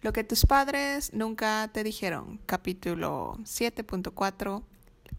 [0.00, 4.62] Lo que tus padres nunca te dijeron, capítulo 7.4,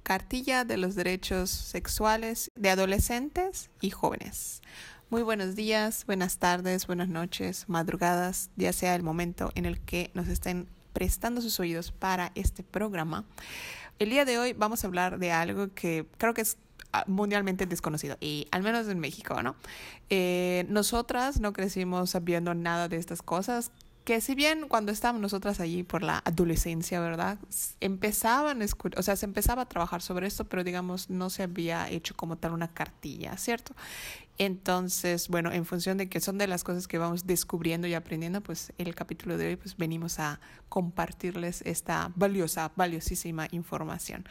[0.04, 4.62] cartilla de los derechos sexuales de adolescentes y jóvenes.
[5.10, 10.12] Muy buenos días, buenas tardes, buenas noches, madrugadas, ya sea el momento en el que
[10.14, 13.26] nos estén prestando sus oídos para este programa.
[14.00, 16.56] El día de hoy vamos a hablar de algo que creo que es
[16.94, 19.58] ah, mundialmente desconocido y al menos en México, ¿no?
[20.10, 23.74] Eh, nosotras no crecimos sabiendo nada de estas cosas
[24.04, 27.38] que si bien cuando estábamos nosotras allí por la adolescencia, ¿verdad?
[27.80, 32.16] Empezaban, o sea, se empezaba a trabajar sobre esto, pero digamos no se había hecho
[32.16, 33.76] como tal una cartilla, ¿cierto?
[34.40, 38.42] Entonces, bueno, en función de que son de las cosas que vamos descubriendo y aprendiendo,
[38.42, 40.40] pues el capítulo de hoy, pues venimos a
[40.70, 44.26] compartirles esta valiosa, valiosísima información.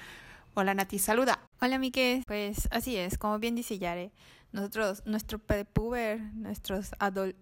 [0.55, 1.39] Hola Nati, saluda.
[1.61, 4.11] Hola Mike, pues así es, como bien dice Yare,
[4.53, 6.91] nosotros, nuestro prepuber, nuestros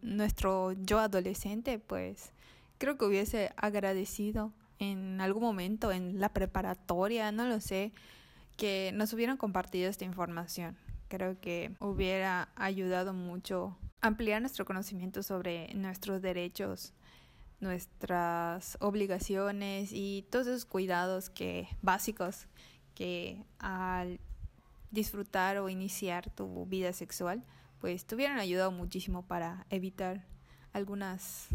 [0.03, 2.33] nuestro yo adolescente, pues
[2.79, 7.93] creo que hubiese agradecido en algún momento en la preparatoria, no lo sé,
[8.57, 10.77] que nos hubieran compartido esta información.
[11.09, 16.93] Creo que hubiera ayudado mucho ampliar nuestro conocimiento sobre nuestros derechos,
[17.61, 22.47] nuestras obligaciones y todos esos cuidados que básicos
[22.97, 24.19] que al
[24.91, 27.45] disfrutar o iniciar tu vida sexual,
[27.79, 30.25] pues te hubieran ayudado muchísimo para evitar
[30.73, 31.47] algunas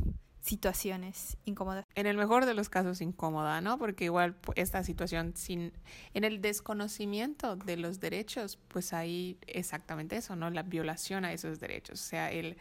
[0.42, 1.86] situaciones incómodas.
[1.96, 3.78] En el mejor de los casos incómoda, ¿no?
[3.78, 5.74] Porque igual esta situación sin
[6.14, 10.50] en el desconocimiento de los derechos, pues ahí exactamente eso, ¿no?
[10.50, 12.58] La violación a esos derechos, o sea, el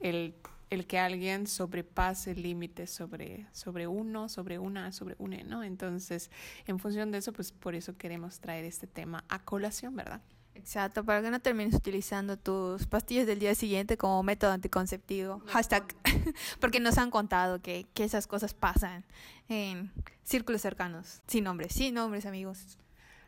[0.00, 0.34] el
[0.70, 5.64] el que alguien sobrepase límites sobre, sobre uno, sobre una, sobre une, ¿no?
[5.64, 6.30] Entonces,
[6.66, 10.22] en función de eso, pues por eso queremos traer este tema a colación, ¿verdad?
[10.54, 15.42] Exacto, para que no termines utilizando tus pastillas del día siguiente como método anticonceptivo.
[15.46, 15.84] Hashtag,
[16.60, 19.04] porque nos han contado que, que esas cosas pasan
[19.48, 19.90] en
[20.22, 22.78] círculos cercanos, sin nombres, sin nombres, amigos.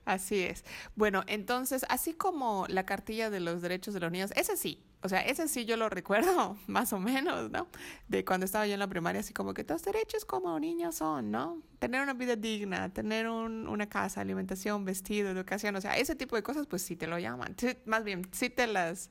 [0.04, 0.64] Así es.
[0.96, 5.08] Bueno, entonces, así como la cartilla de los derechos de los niños, ese sí, o
[5.08, 7.68] sea, ese sí yo lo recuerdo, más o menos, ¿no?
[8.08, 11.30] De cuando estaba yo en la primaria, así como que los derechos como niños son,
[11.30, 11.60] ¿no?
[11.78, 16.36] Tener una vida digna, tener un, una casa, alimentación, vestido, educación, o sea, ese tipo
[16.36, 17.56] de cosas, pues sí te lo llaman.
[17.84, 19.10] más bien, sí te las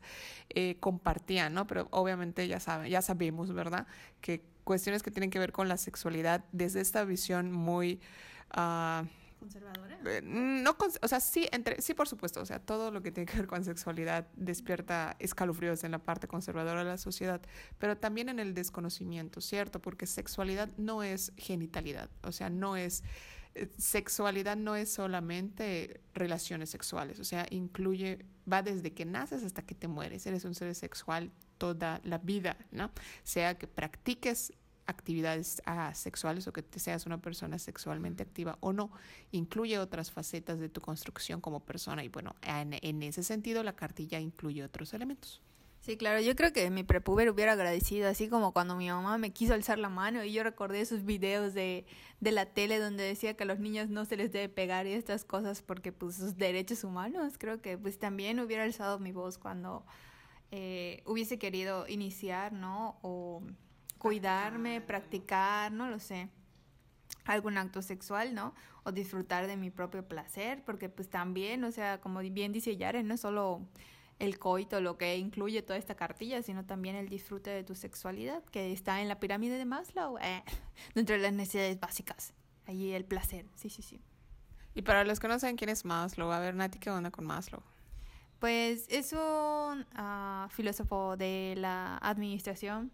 [0.49, 1.67] eh, compartían, ¿no?
[1.67, 3.87] Pero obviamente ya saben, ya sabemos, ¿verdad?
[4.21, 7.99] Que cuestiones que tienen que ver con la sexualidad desde esta visión muy...
[8.55, 9.05] Uh,
[9.41, 9.99] conservadora?
[10.05, 13.29] Eh, no, o sea, sí, entre, sí, por supuesto, o sea, todo lo que tiene
[13.29, 17.41] que ver con sexualidad despierta escalofríos en la parte conservadora de la sociedad,
[17.79, 19.81] pero también en el desconocimiento, ¿cierto?
[19.81, 23.03] Porque sexualidad no es genitalidad, o sea, no es
[23.55, 29.63] eh, sexualidad no es solamente relaciones sexuales, o sea, incluye, va desde que naces hasta
[29.63, 32.91] que te mueres, eres un ser sexual toda la vida, ¿no?
[33.23, 34.53] Sea que practiques
[34.87, 38.91] actividades ah, sexuales o que te seas una persona sexualmente activa o no,
[39.31, 43.73] incluye otras facetas de tu construcción como persona y bueno, en, en ese sentido la
[43.73, 45.41] cartilla incluye otros elementos.
[45.81, 49.31] Sí, claro, yo creo que mi prepuber hubiera agradecido, así como cuando mi mamá me
[49.31, 51.87] quiso alzar la mano y yo recordé esos videos de,
[52.19, 54.93] de la tele donde decía que a los niños no se les debe pegar y
[54.93, 59.39] estas cosas porque pues sus derechos humanos, creo que pues también hubiera alzado mi voz
[59.39, 59.83] cuando
[60.51, 62.99] eh, hubiese querido iniciar, ¿no?
[63.01, 63.41] O
[64.01, 66.27] cuidarme, practicar, no lo sé,
[67.25, 68.55] algún acto sexual, ¿no?
[68.83, 73.07] O disfrutar de mi propio placer, porque pues también, o sea, como bien dice Yaren,
[73.07, 73.61] no es solo
[74.17, 78.43] el coito lo que incluye toda esta cartilla, sino también el disfrute de tu sexualidad,
[78.45, 80.41] que está en la pirámide de Maslow, eh,
[80.95, 82.33] dentro de las necesidades básicas.
[82.65, 84.01] Allí el placer, sí, sí, sí.
[84.73, 87.27] Y para los que no saben quién es Maslow, a ver, Nati, ¿qué onda con
[87.27, 87.61] Maslow?
[88.39, 92.91] Pues es un ah, filósofo de la administración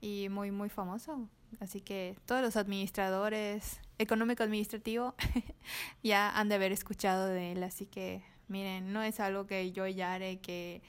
[0.00, 1.28] y muy, muy famoso.
[1.58, 5.14] Así que todos los administradores económico-administrativo
[6.02, 7.62] ya han de haber escuchado de él.
[7.62, 10.82] Así que, miren, no es algo que yo ya haré, que,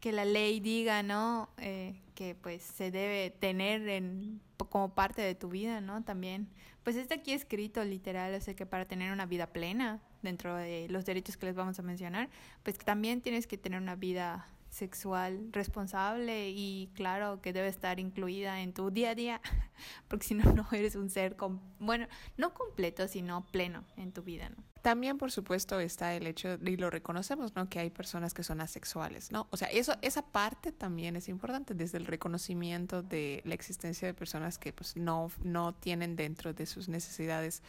[0.00, 1.48] que la ley diga, ¿no?
[1.58, 6.04] Eh, que pues se debe tener en, como parte de tu vida, ¿no?
[6.04, 6.48] También,
[6.84, 10.88] pues está aquí escrito literal, o sea que para tener una vida plena dentro de
[10.88, 12.30] los derechos que les vamos a mencionar,
[12.62, 18.60] pues también tienes que tener una vida sexual responsable y claro que debe estar incluida
[18.60, 19.40] en tu día a día,
[20.08, 21.36] porque si no, no eres un ser,
[21.78, 24.50] bueno, no completo, sino pleno en tu vida.
[24.82, 27.70] También, por supuesto, está el hecho, y lo reconocemos, ¿no?
[27.70, 29.46] Que hay personas que son asexuales, ¿no?
[29.50, 34.12] O sea, eso, esa parte también es importante, desde el reconocimiento de la existencia de
[34.12, 37.62] personas que pues no, no tienen dentro de sus necesidades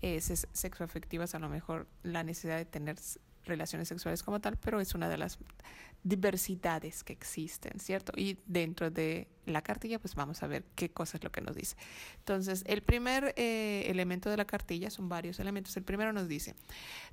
[0.00, 2.96] eh, sexoafectivas a lo mejor la necesidad de tener
[3.44, 5.38] relaciones sexuales como tal, pero es una de las
[6.02, 8.12] diversidades que existen, ¿cierto?
[8.16, 11.56] Y dentro de la cartilla, pues vamos a ver qué cosa es lo que nos
[11.56, 11.76] dice.
[12.18, 15.76] Entonces, el primer eh, elemento de la cartilla, son varios elementos.
[15.76, 16.54] El primero nos dice,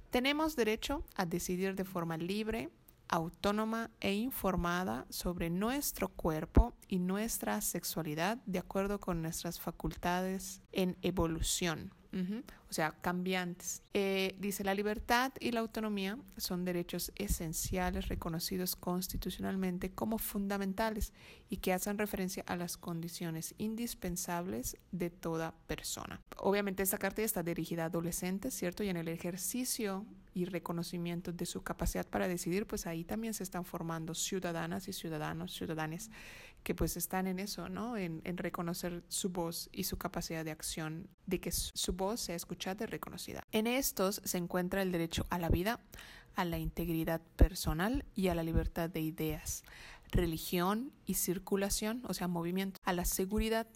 [0.10, 2.70] tenemos derecho a decidir de forma libre,
[3.08, 10.98] autónoma e informada sobre nuestro cuerpo y nuestra sexualidad de acuerdo con nuestras facultades en
[11.02, 13.84] evolución o sea, cambiantes.
[13.94, 21.14] Eh, dice, la libertad y la autonomía son derechos esenciales reconocidos constitucionalmente como fundamentales
[21.50, 26.20] y que hacen referencia a las condiciones indispensables de toda persona.
[26.38, 28.84] Obviamente esta carta está dirigida a adolescentes, ¿cierto?
[28.84, 33.44] Y en el ejercicio y reconocimiento de su capacidad para decidir, pues ahí también se
[33.44, 36.10] están formando ciudadanas y ciudadanos, ciudadanes
[36.64, 37.98] que pues están en eso, ¿no?
[37.98, 42.36] En, en, reconocer su voz y su capacidad de acción, de que su voz sea
[42.36, 43.44] escuchada y reconocida.
[43.52, 45.80] En estos se encuentra el derecho a la vida,
[46.36, 49.64] a la integridad personal y a la libertad de ideas,
[50.12, 53.68] religión y circulación, o sea, movimiento, a la seguridad,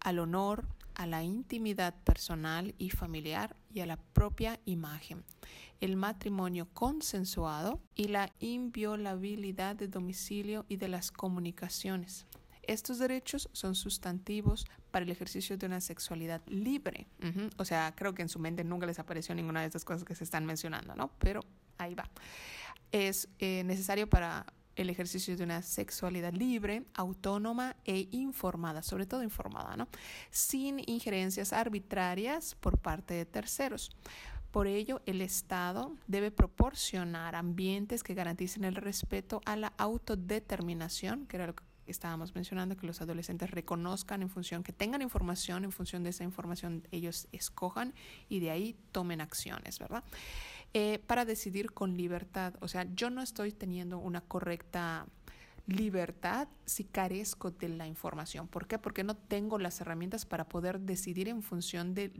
[0.00, 0.66] al honor,
[1.02, 5.24] a la intimidad personal y familiar y a la propia imagen,
[5.80, 12.24] el matrimonio consensuado y la inviolabilidad de domicilio y de las comunicaciones.
[12.62, 17.08] Estos derechos son sustantivos para el ejercicio de una sexualidad libre.
[17.56, 20.14] O sea, creo que en su mente nunca les apareció ninguna de estas cosas que
[20.14, 21.10] se están mencionando, ¿no?
[21.18, 21.40] Pero
[21.78, 22.08] ahí va.
[22.92, 24.46] Es eh, necesario para
[24.76, 29.88] el ejercicio de una sexualidad libre, autónoma e informada, sobre todo informada, ¿no?
[30.30, 33.90] Sin injerencias arbitrarias por parte de terceros.
[34.50, 41.36] Por ello, el Estado debe proporcionar ambientes que garanticen el respeto a la autodeterminación, que
[41.36, 45.72] era lo que estábamos mencionando, que los adolescentes reconozcan en función, que tengan información, en
[45.72, 47.94] función de esa información ellos escojan
[48.28, 50.04] y de ahí tomen acciones, ¿verdad?
[50.74, 52.54] Eh, para decidir con libertad.
[52.60, 55.06] O sea, yo no estoy teniendo una correcta
[55.72, 58.48] libertad si carezco de la información.
[58.48, 58.78] ¿Por qué?
[58.78, 62.10] Porque no tengo las herramientas para poder decidir en función de,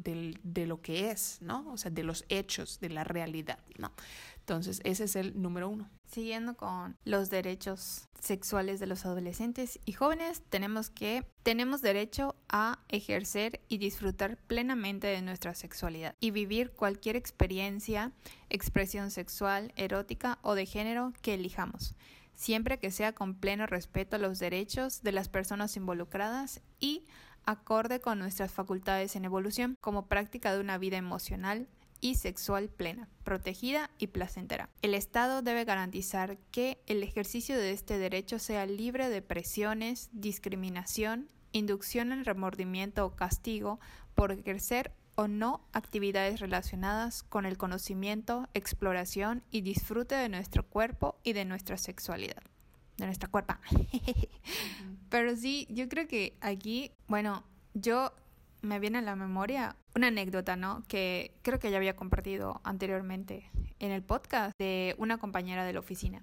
[0.42, 1.70] de, lo que es, ¿no?
[1.72, 3.92] O sea, de los hechos, de la realidad, ¿no?
[4.38, 5.88] Entonces, ese es el número uno.
[6.06, 12.80] Siguiendo con los derechos sexuales de los adolescentes y jóvenes, tenemos que tenemos derecho a
[12.88, 18.12] ejercer y disfrutar plenamente de nuestra sexualidad y vivir cualquier experiencia,
[18.50, 21.94] expresión sexual, erótica o de género que elijamos
[22.34, 27.04] siempre que sea con pleno respeto a los derechos de las personas involucradas y
[27.44, 31.68] acorde con nuestras facultades en evolución como práctica de una vida emocional
[32.00, 34.68] y sexual plena, protegida y placentera.
[34.82, 41.28] El Estado debe garantizar que el ejercicio de este derecho sea libre de presiones, discriminación,
[41.52, 43.78] inducción al remordimiento o castigo
[44.14, 51.16] por ejercer o no actividades relacionadas con el conocimiento, exploración y disfrute de nuestro cuerpo
[51.22, 52.42] y de nuestra sexualidad,
[52.96, 53.60] de nuestra cuerpa.
[55.08, 57.44] Pero sí, yo creo que aquí, bueno,
[57.74, 58.12] yo
[58.62, 60.84] me viene a la memoria una anécdota, ¿no?
[60.88, 65.80] Que creo que ya había compartido anteriormente en el podcast de una compañera de la
[65.80, 66.22] oficina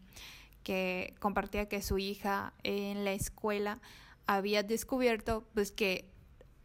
[0.63, 3.79] que compartía que su hija en la escuela
[4.27, 6.09] había descubierto pues que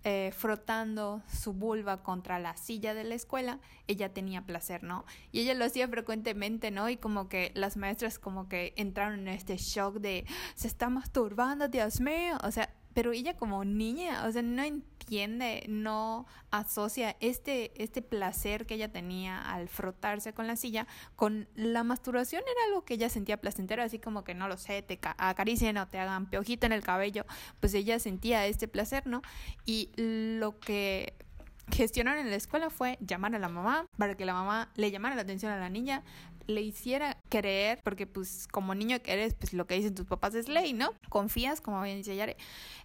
[0.05, 5.06] eh, frotando su vulva contra la silla de la escuela, ella tenía placer, ¿no?
[5.33, 6.91] Y ella lo hacía frecuentemente, ¿no?
[6.91, 11.69] Y como que las maestras como que entraron en este shock de, se está masturbando,
[11.69, 17.73] Dios mío, o sea, pero ella como niña, o sea, no entiende, no asocia este,
[17.82, 20.86] este placer que ella tenía al frotarse con la silla
[21.17, 24.81] con la masturbación era algo que ella sentía placentero, así como que no lo sé,
[24.82, 27.27] te acaricien o te hagan piojito en el cabello,
[27.60, 29.22] pues ella sentía este placer, ¿no?
[29.67, 31.15] Y lo que
[31.70, 35.15] gestionaron en la escuela fue llamar a la mamá para que la mamá le llamara
[35.17, 36.03] la atención a la niña,
[36.46, 40.34] le hiciera creer, porque pues como niño que eres, pues lo que dicen tus papás
[40.34, 40.94] es ley, ¿no?
[41.08, 42.36] Confías, como bien dice Yare,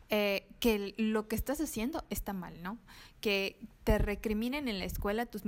[0.10, 2.78] eh, que lo que estás haciendo está mal, ¿no?
[3.22, 5.44] Que te recriminen en la escuela tus,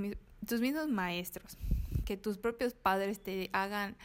[0.46, 1.56] tus mismos maestros,
[2.04, 3.96] que tus propios padres te hagan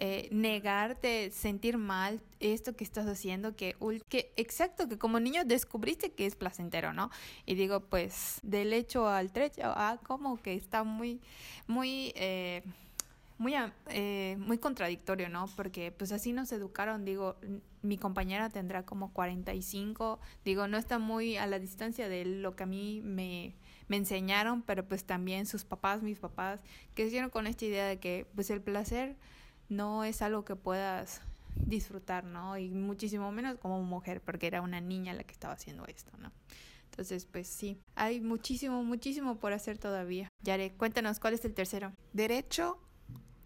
[0.00, 3.74] eh, negarte, sentir mal esto que estás haciendo, que,
[4.08, 7.10] que exacto, que como niño descubriste que es placentero, ¿no?
[7.46, 11.20] Y digo, pues del hecho al trecho, ah, como que está muy,
[11.66, 12.12] muy...
[12.14, 12.62] Eh,
[13.38, 13.54] muy,
[13.88, 15.46] eh, muy contradictorio, ¿no?
[15.56, 17.36] Porque pues así nos educaron, digo,
[17.82, 22.64] mi compañera tendrá como 45, digo, no está muy a la distancia de lo que
[22.64, 23.54] a mí me,
[23.86, 26.60] me enseñaron, pero pues también sus papás, mis papás,
[26.94, 29.16] que hicieron con esta idea de que pues el placer
[29.68, 31.20] no es algo que puedas
[31.54, 32.58] disfrutar, ¿no?
[32.58, 36.32] Y muchísimo menos como mujer, porque era una niña la que estaba haciendo esto, ¿no?
[36.90, 40.28] Entonces, pues sí, hay muchísimo, muchísimo por hacer todavía.
[40.42, 41.92] Yare, cuéntanos, ¿cuál es el tercero?
[42.12, 42.80] Derecho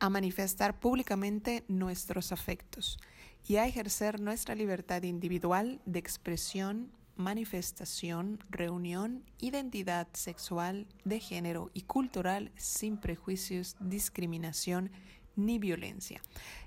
[0.03, 2.99] a manifestar públicamente nuestros afectos
[3.47, 11.83] y a ejercer nuestra libertad individual de expresión, manifestación, reunión, identidad sexual, de género y
[11.83, 14.91] cultural sin prejuicios, discriminación
[15.37, 16.21] ni violencia.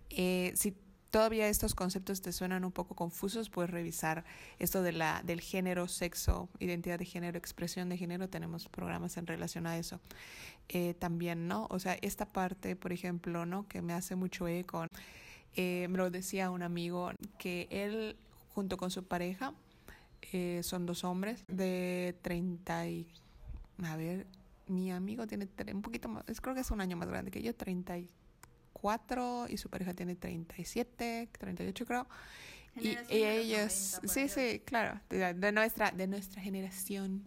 [0.10, 0.54] Eh,
[1.16, 4.26] todavía estos conceptos te suenan un poco confusos, puedes revisar
[4.60, 8.28] esto de la, del género, sexo, identidad de género, expresión de género.
[8.28, 10.02] Tenemos programas en relación a eso
[10.68, 11.68] eh, también, ¿no?
[11.70, 13.66] O sea, esta parte, por ejemplo, ¿no?
[13.70, 14.88] Que me hace mucho eco.
[15.56, 18.18] Eh, me lo decía un amigo que él,
[18.54, 19.54] junto con su pareja,
[20.34, 23.08] eh, son dos hombres de 30 y...
[23.86, 24.28] A ver,
[24.68, 27.56] mi amigo tiene un poquito más, creo que es un año más grande que yo,
[27.56, 28.10] 30 y
[29.50, 32.08] y su pareja tiene 37, 38 creo.
[32.78, 37.24] Y, y ellos, sí, sí, claro, de, nuestra, de nuestra generación.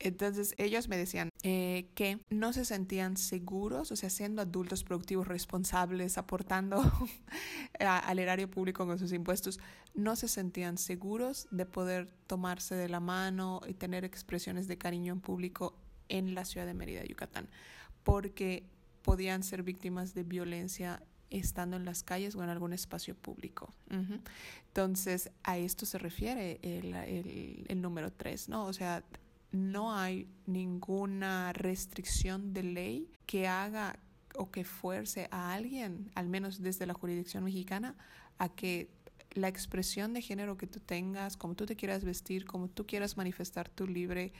[0.00, 5.28] Entonces ellos me decían eh, que no se sentían seguros, o sea, siendo adultos productivos,
[5.28, 6.82] responsables, aportando
[7.78, 9.60] al erario público con sus impuestos,
[9.94, 15.12] no se sentían seguros de poder tomarse de la mano y tener expresiones de cariño
[15.12, 15.76] en público
[16.08, 17.48] en la ciudad de Mérida, Yucatán,
[18.02, 18.64] porque
[19.08, 23.72] podían ser víctimas de violencia estando en las calles o en algún espacio público.
[24.66, 26.94] Entonces, a esto se refiere el,
[27.66, 28.66] el, número tres, ¿no?
[28.66, 29.02] O sea,
[29.50, 33.98] no hay ninguna restricción de ley que haga
[34.34, 37.96] o que fuerce a alguien, al menos desde la jurisdicción mexicana,
[38.36, 38.90] a que
[39.32, 43.16] la expresión de género que tú tengas, como tú te quieras vestir, como tú quieras
[43.16, 44.34] manifestar tu libre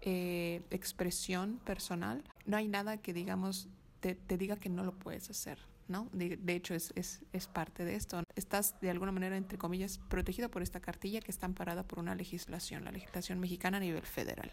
[0.00, 3.68] eh, expresión personal, no hay nada que digamos
[4.12, 5.58] te, diga que no lo puedes hacer.
[5.88, 6.08] ¿no?
[6.12, 8.23] De, hecho, es, es, es, parte de esto.
[8.36, 12.14] Estás, de alguna manera, entre comillas, protegido por esta cartilla que está amparada por una
[12.14, 14.50] legislación, la legislación mexicana a nivel federal.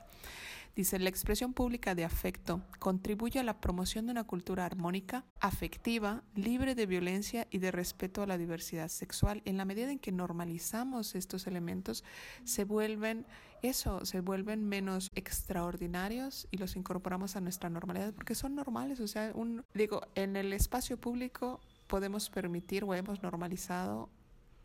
[0.75, 6.23] Dice, la expresión pública de afecto contribuye a la promoción de una cultura armónica, afectiva,
[6.33, 9.41] libre de violencia y de respeto a la diversidad sexual.
[9.43, 12.05] En la medida en que normalizamos estos elementos,
[12.45, 13.25] se vuelven
[13.61, 19.01] eso, se vuelven menos extraordinarios y los incorporamos a nuestra normalidad porque son normales.
[19.01, 21.59] O sea, un, digo, en el espacio público
[21.91, 24.09] podemos permitir o hemos normalizado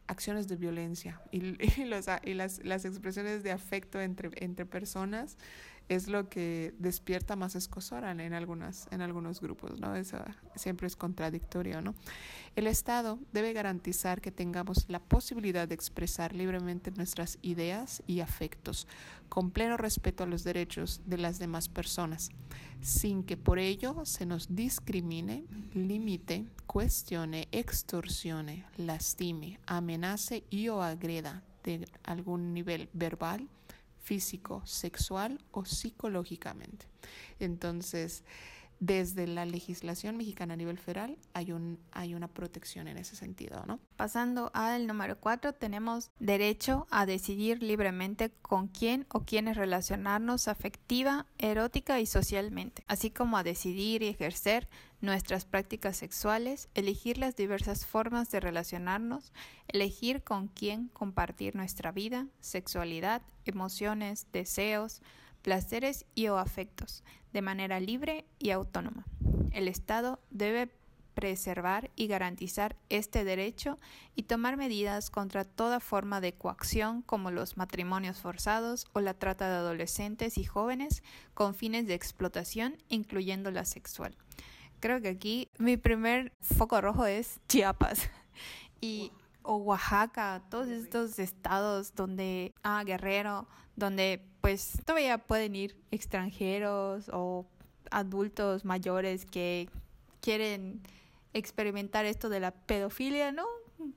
[0.07, 1.21] acciones de violencia.
[1.33, 1.39] Y,
[1.83, 5.37] y, los, y las, las, expresiones de afecto entre, entre personas
[5.89, 9.95] es lo que despierta más escosora en, algunas, en algunos grupos, ¿no?
[9.95, 10.19] Eso
[10.55, 11.95] siempre es contradictorio, ¿no?
[12.57, 18.89] El Estado debe garantizar que tengamos la posibilidad de expresar libremente nuestras ideas y afectos,
[19.29, 22.31] con pleno respeto a los derechos de las demás personas,
[22.81, 31.43] sin que por ello se nos discrimine, limite, cuestione, extorsione, lastime, amenace y o agreda
[31.63, 33.49] de algún nivel verbal,
[34.07, 36.87] físico, sexual o psicológicamente.
[37.41, 38.23] Entonces,
[38.79, 43.65] desde la legislación mexicana a nivel federal hay, un, hay una protección en ese sentido,
[43.67, 43.81] ¿no?
[43.97, 51.27] Pasando al número cuatro, tenemos derecho a decidir libremente con quién o quiénes relacionarnos afectiva,
[51.39, 54.69] erótica y socialmente, así como a decidir y ejercer
[55.01, 59.33] nuestras prácticas sexuales, elegir las diversas formas de relacionarnos,
[59.69, 65.03] elegir con quién compartir nuestra vida, sexualidad, emociones, deseos,
[65.47, 69.07] placeres y o afectos, de manera libre y autónoma.
[69.53, 70.69] El Estado debe
[71.15, 73.79] preservar y garantizar este derecho
[74.17, 79.49] y tomar medidas contra toda forma de coacción como los matrimonios forzados o la trata
[79.49, 84.17] de adolescentes y jóvenes con fines de explotación, incluyendo la sexual.
[84.81, 88.11] Creo que aquí mi primer foco rojo es Chiapas
[88.81, 89.13] y
[89.47, 97.47] o Oaxaca, todos estos estados donde ah Guerrero, donde pues todavía pueden ir extranjeros o
[97.91, 99.69] adultos mayores que
[100.21, 100.83] quieren
[101.33, 103.47] experimentar esto de la pedofilia, ¿no?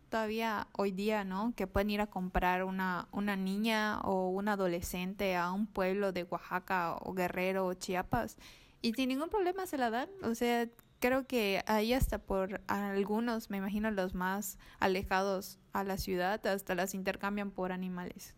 [0.09, 1.53] Todavía hoy día, ¿no?
[1.55, 6.23] Que pueden ir a comprar una, una niña o un adolescente a un pueblo de
[6.23, 8.37] Oaxaca o Guerrero o Chiapas
[8.81, 10.09] y sin ningún problema se la dan.
[10.23, 10.67] O sea,
[10.99, 16.75] creo que ahí hasta por algunos, me imagino los más alejados a la ciudad, hasta
[16.75, 18.35] las intercambian por animales.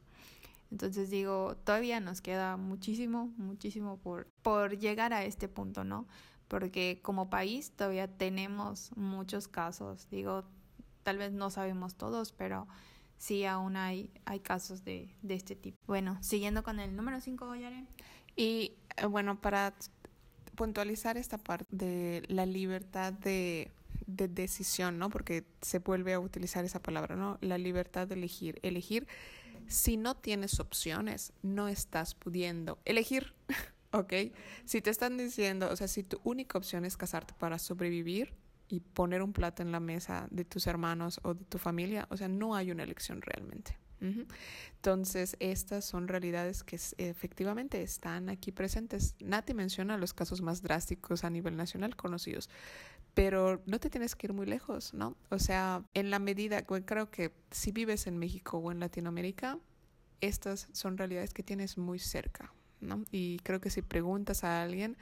[0.72, 6.08] Entonces digo, todavía nos queda muchísimo, muchísimo por, por llegar a este punto, ¿no?
[6.48, 10.08] Porque como país todavía tenemos muchos casos.
[10.10, 10.46] Digo,
[11.04, 12.68] tal vez no sabemos todos, pero
[13.18, 15.78] sí aún hay, hay casos de, de este tipo.
[15.88, 17.88] Bueno, siguiendo con el número 5, Yaren.
[18.36, 19.74] Y eh, bueno, para
[20.62, 23.72] puntualizar esta parte de la libertad de,
[24.06, 25.10] de decisión, ¿no?
[25.10, 27.40] Porque se vuelve a utilizar esa palabra, ¿no?
[27.42, 28.60] La libertad de elegir.
[28.62, 29.08] Elegir
[29.66, 33.34] si no tienes opciones, no estás pudiendo elegir,
[33.92, 34.14] ¿ok?
[34.66, 38.36] Si te están diciendo, o sea, si tu única opción es casarte para sobrevivir
[38.68, 42.18] y poner un plato en la mesa de tus hermanos o de tu familia, o
[42.18, 43.80] sea, no hay una elección realmente.
[44.02, 49.16] Entonces, estas son realidades que efectivamente están aquí presentes.
[49.20, 52.50] Nati menciona los casos más drásticos a nivel nacional conocidos,
[53.14, 55.16] pero no te tienes que ir muy lejos, ¿no?
[55.30, 59.60] O sea, en la medida, creo que si vives en México o en Latinoamérica,
[60.20, 63.04] estas son realidades que tienes muy cerca, ¿no?
[63.12, 64.98] Y creo que si preguntas a alguien,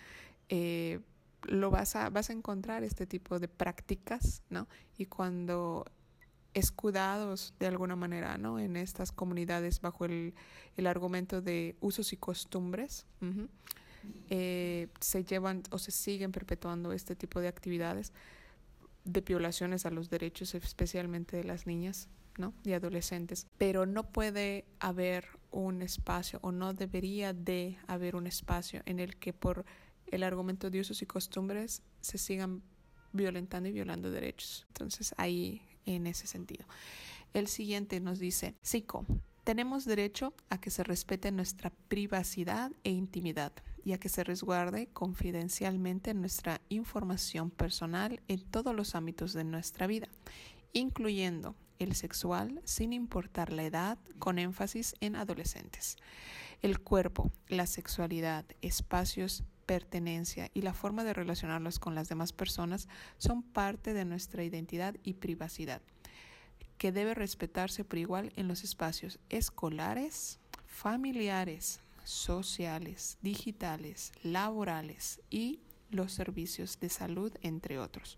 [0.50, 1.00] eh,
[1.44, 4.68] lo vas a, vas a encontrar este tipo de prácticas, ¿no?
[4.98, 5.86] Y cuando
[6.54, 8.60] escudados de alguna manera, ¿no?
[8.60, 10.34] En estas comunidades bajo el,
[10.78, 13.06] el argumento de usos y costumbres,
[14.30, 18.14] eh, se llevan o se siguen perpetuando este tipo de actividades
[19.04, 22.54] de violaciones a los derechos, especialmente de las niñas, ¿no?
[22.64, 23.48] Y adolescentes.
[23.58, 29.18] Pero no puede haber un espacio o no debería de haber un espacio en el
[29.18, 29.66] que por
[30.08, 32.62] el argumento de usos y costumbres se sigan
[33.12, 34.66] violentando y violando derechos.
[34.70, 35.62] Entonces ahí
[35.96, 36.66] en ese sentido.
[37.34, 39.06] El siguiente nos dice, psico,
[39.44, 43.52] tenemos derecho a que se respete nuestra privacidad e intimidad
[43.84, 49.88] y a que se resguarde confidencialmente nuestra información personal en todos los ámbitos de nuestra
[49.88, 50.08] vida,
[50.74, 55.98] incluyendo el sexual sin importar la edad, con énfasis en adolescentes.
[56.62, 62.88] El cuerpo, la sexualidad, espacios pertenencia y la forma de relacionarnos con las demás personas
[63.20, 65.84] son parte de nuestra identidad y privacidad,
[66.80, 75.60] que debe respetarse por igual en los espacios escolares, familiares, sociales, digitales, laborales y
[75.92, 78.18] los servicios de salud, entre otros.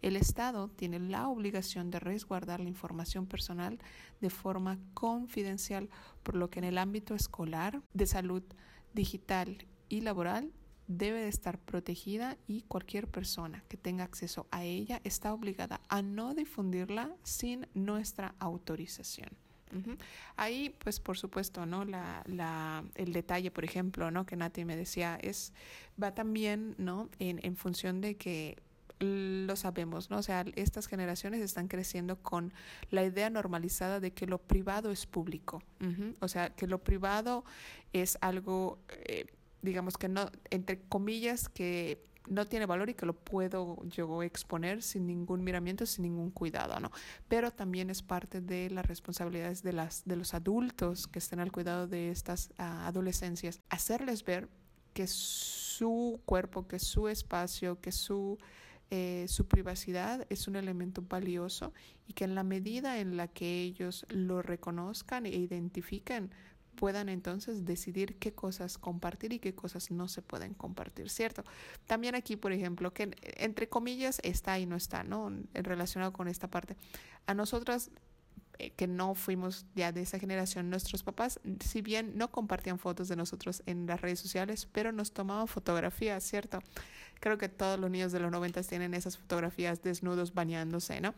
[0.00, 3.80] El Estado tiene la obligación de resguardar la información personal
[4.20, 5.90] de forma confidencial,
[6.22, 8.44] por lo que en el ámbito escolar, de salud,
[8.92, 10.52] digital y laboral
[10.86, 16.02] debe de estar protegida y cualquier persona que tenga acceso a ella está obligada a
[16.02, 19.30] no difundirla sin nuestra autorización.
[20.36, 21.84] Ahí, pues por supuesto, ¿no?
[21.84, 24.24] La, la, el detalle, por ejemplo, ¿no?
[24.24, 25.52] Que Nati me decía, es,
[26.00, 27.08] va también, ¿no?
[27.18, 28.62] En, en función de que
[29.00, 30.18] lo sabemos, ¿no?
[30.18, 32.52] O sea, estas generaciones están creciendo con
[32.90, 35.60] la idea normalizada de que lo privado es público.
[36.20, 37.44] O sea, que lo privado
[37.92, 38.78] es algo...
[38.90, 39.26] Eh,
[39.64, 44.82] digamos que no, entre comillas, que no tiene valor y que lo puedo yo exponer
[44.82, 46.90] sin ningún miramiento, sin ningún cuidado, ¿no?
[47.28, 51.52] Pero también es parte de las responsabilidades de, las, de los adultos que estén al
[51.52, 54.48] cuidado de estas ah, adolescencias, hacerles ver
[54.94, 58.38] que su cuerpo, que su espacio, que su,
[58.90, 61.72] eh, su privacidad es un elemento valioso
[62.06, 66.30] y que en la medida en la que ellos lo reconozcan e identifiquen
[66.74, 71.44] puedan entonces decidir qué cosas compartir y qué cosas no se pueden compartir, ¿cierto?
[71.86, 75.32] También aquí, por ejemplo, que entre comillas está y no está, ¿no?
[75.54, 76.76] Relacionado con esta parte.
[77.26, 77.90] A nosotras
[78.58, 83.08] eh, que no fuimos ya de esa generación, nuestros papás, si bien no compartían fotos
[83.08, 86.60] de nosotros en las redes sociales, pero nos tomaban fotografías, ¿cierto?
[87.18, 91.14] Creo que todos los niños de los 90 tienen esas fotografías desnudos bañándose, ¿no?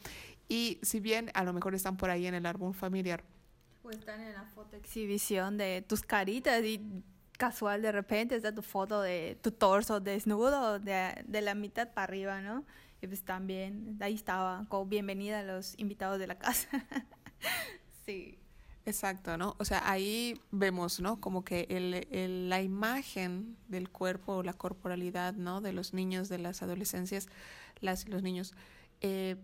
[0.48, 3.22] Y si bien a lo mejor están por ahí en el álbum familiar,
[3.86, 6.80] o están en la foto exhibición de tus caritas y
[7.38, 12.04] casual de repente está tu foto de tu torso desnudo de, de la mitad para
[12.04, 12.64] arriba, ¿no?
[13.02, 16.68] Y pues también ahí estaba, como bienvenida a los invitados de la casa.
[18.06, 18.38] sí.
[18.86, 19.56] Exacto, ¿no?
[19.58, 21.20] O sea, ahí vemos, ¿no?
[21.20, 25.60] Como que el, el, la imagen del cuerpo o la corporalidad, ¿no?
[25.60, 27.26] De los niños, de las adolescencias,
[27.80, 28.54] las y los niños,
[29.00, 29.36] eh,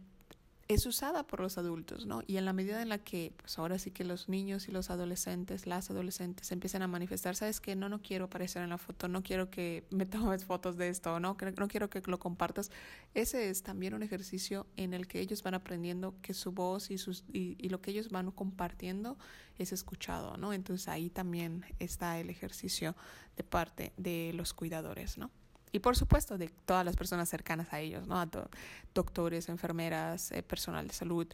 [0.73, 2.23] es usada por los adultos, ¿no?
[2.27, 4.91] Y en la medida en la que, pues ahora sí que los niños y los
[4.91, 9.09] adolescentes, las adolescentes empiezan a manifestar, sabes que no, no quiero aparecer en la foto,
[9.09, 12.71] no quiero que me tomes fotos de esto, no, no quiero que lo compartas.
[13.15, 16.99] Ese es también un ejercicio en el que ellos van aprendiendo que su voz y,
[16.99, 19.19] sus, y, y lo que ellos van compartiendo
[19.59, 20.53] es escuchado, ¿no?
[20.53, 22.97] Entonces ahí también está el ejercicio
[23.37, 25.31] de parte de los cuidadores, ¿no?
[25.73, 28.23] Y por supuesto de todas las personas cercanas a ellos, ¿no?
[28.95, 31.27] doctores, enfermeras, eh, personal de salud.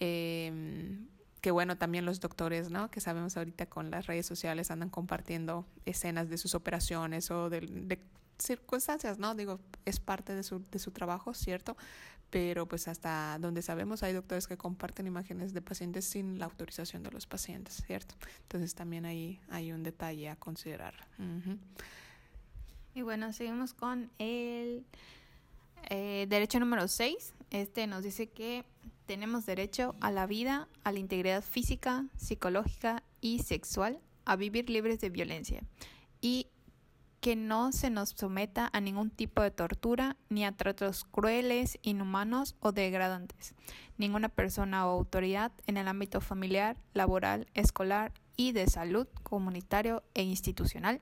[0.00, 0.98] Eh,
[1.42, 2.88] que bueno, también los doctores, ¿no?
[2.90, 7.60] Que sabemos ahorita con las redes sociales andan compartiendo escenas de sus operaciones o de,
[7.62, 7.98] de
[8.38, 9.34] circunstancias, ¿no?
[9.34, 11.76] Digo, es parte de su, de su trabajo, ¿cierto?
[12.30, 17.02] Pero pues hasta donde sabemos hay doctores que comparten imágenes de pacientes sin la autorización
[17.02, 18.14] de los pacientes, ¿cierto?
[18.42, 20.94] Entonces también ahí hay un detalle a considerar.
[22.94, 24.84] Y bueno, seguimos con el
[25.88, 27.32] eh, derecho número 6.
[27.50, 28.64] Este nos dice que
[29.06, 35.00] tenemos derecho a la vida, a la integridad física, psicológica y sexual, a vivir libres
[35.00, 35.62] de violencia.
[36.20, 36.48] Y
[37.20, 42.56] que no se nos someta a ningún tipo de tortura ni a tratos crueles, inhumanos
[42.60, 43.54] o degradantes.
[43.96, 50.22] Ninguna persona o autoridad en el ámbito familiar, laboral, escolar y de salud, comunitario e
[50.22, 51.00] institucional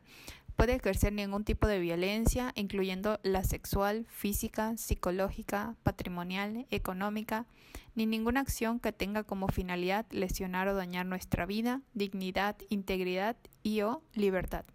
[0.61, 7.47] puede ejercer ningún tipo de violencia, incluyendo la sexual, física, psicológica, patrimonial, económica,
[7.95, 13.81] ni ninguna acción que tenga como finalidad lesionar o dañar nuestra vida, dignidad, integridad y
[13.81, 14.67] o libertad.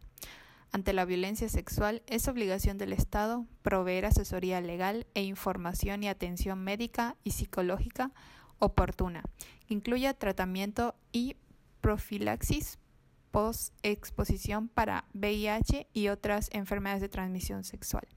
[0.71, 6.63] Ante la violencia sexual, es obligación del Estado proveer asesoría legal e información y atención
[6.63, 8.09] médica y psicológica
[8.57, 9.23] oportuna,
[9.67, 11.35] que incluya tratamiento y
[11.85, 12.79] profilaxis
[13.29, 18.07] post-exposición para VIH y otras enfermedades de transmisión sexual,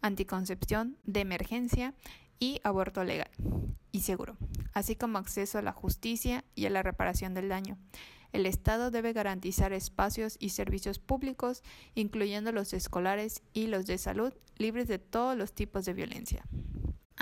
[0.00, 1.92] anticoncepción de emergencia
[2.38, 3.32] y aborto legal
[3.90, 4.36] y seguro,
[4.74, 7.78] así como acceso a la justicia y a la reparación del daño.
[8.30, 11.64] El Estado debe garantizar espacios y servicios públicos,
[11.96, 16.44] incluyendo los escolares y los de salud, libres de todos los tipos de violencia.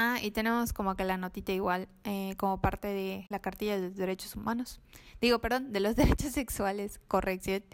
[0.01, 3.91] Ah, y tenemos como que la notita igual, eh, como parte de la cartilla de
[3.91, 4.81] derechos humanos.
[5.21, 7.65] Digo, perdón, de los derechos sexuales, corrección.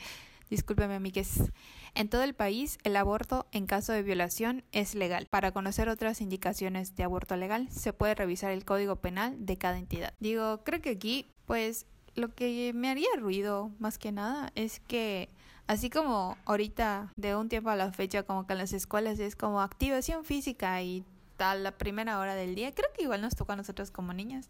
[0.49, 1.53] Discúlpeme, amigues.
[1.95, 5.27] En todo el país, el aborto en caso de violación es legal.
[5.29, 9.79] Para conocer otras indicaciones de aborto legal, se puede revisar el código penal de cada
[9.79, 10.15] entidad.
[10.19, 11.85] Digo, creo que aquí, pues,
[12.15, 15.29] lo que me haría ruido más que nada es que
[15.67, 19.37] así como ahorita de un tiempo a la fecha como que en las escuelas es
[19.37, 21.05] como activación física y
[21.37, 24.49] tal la primera hora del día, creo que igual nos toca a nosotros como niñas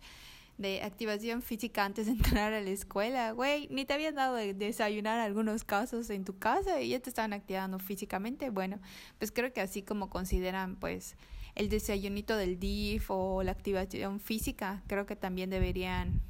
[0.58, 4.54] de activación física antes de entrar a la escuela, güey, ni te habían dado de
[4.54, 8.78] desayunar algunos casos en tu casa y ya te estaban activando físicamente, bueno,
[9.18, 11.16] pues creo que así como consideran pues
[11.54, 16.20] el desayunito del DIF o la activación física, creo que también deberían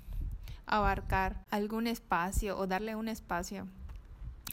[0.66, 3.68] abarcar algún espacio o darle un espacio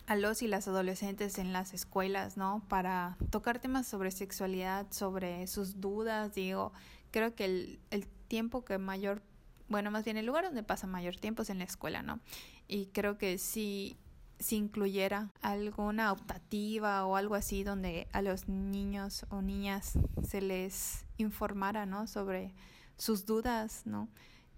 [0.08, 2.64] a los y las adolescentes en las escuelas, ¿no?
[2.68, 6.74] Para tocar temas sobre sexualidad, sobre sus dudas, digo,
[7.12, 9.22] creo que el, el tiempo que mayor,
[9.70, 12.20] bueno, más bien el lugar donde pasa mayor tiempo es en la escuela, ¿no?
[12.68, 13.98] Y creo que si,
[14.40, 19.94] si incluyera alguna optativa o algo así donde a los niños o niñas
[20.28, 22.08] se les informara, ¿no?
[22.08, 22.54] Sobre
[22.98, 24.10] sus dudas, ¿no?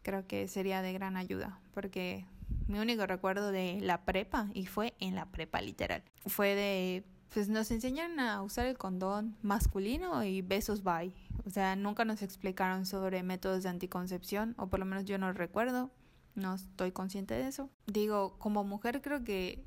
[0.03, 2.25] creo que sería de gran ayuda, porque
[2.67, 7.03] mi único recuerdo de la prepa, y fue en la prepa literal, fue de,
[7.33, 11.13] pues nos enseñan a usar el condón masculino y besos bye.
[11.45, 15.31] O sea, nunca nos explicaron sobre métodos de anticoncepción, o por lo menos yo no
[15.33, 15.91] recuerdo,
[16.35, 17.69] no estoy consciente de eso.
[17.85, 19.65] Digo, como mujer creo que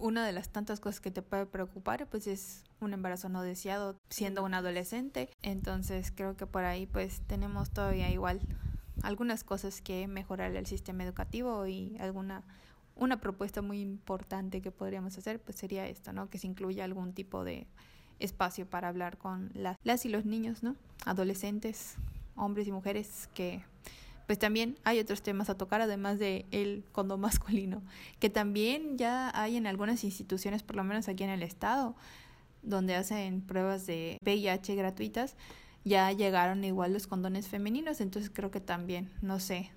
[0.00, 3.96] una de las tantas cosas que te puede preocupar pues es un embarazo no deseado
[4.10, 8.40] siendo un adolescente entonces creo que por ahí pues tenemos todavía igual
[9.02, 12.44] algunas cosas que mejorar el sistema educativo y alguna
[12.98, 16.28] una propuesta muy importante que podríamos hacer pues sería esto, ¿no?
[16.28, 17.66] Que se incluya algún tipo de
[18.18, 20.76] espacio para hablar con las, las y los niños, ¿no?
[21.04, 21.94] Adolescentes,
[22.36, 23.62] hombres y mujeres que
[24.26, 27.82] pues también hay otros temas a tocar además de el condón masculino,
[28.18, 31.94] que también ya hay en algunas instituciones, por lo menos aquí en el estado,
[32.62, 35.36] donde hacen pruebas de VIH gratuitas
[35.84, 39.70] ya llegaron igual los condones femeninos, entonces creo que también, no sé,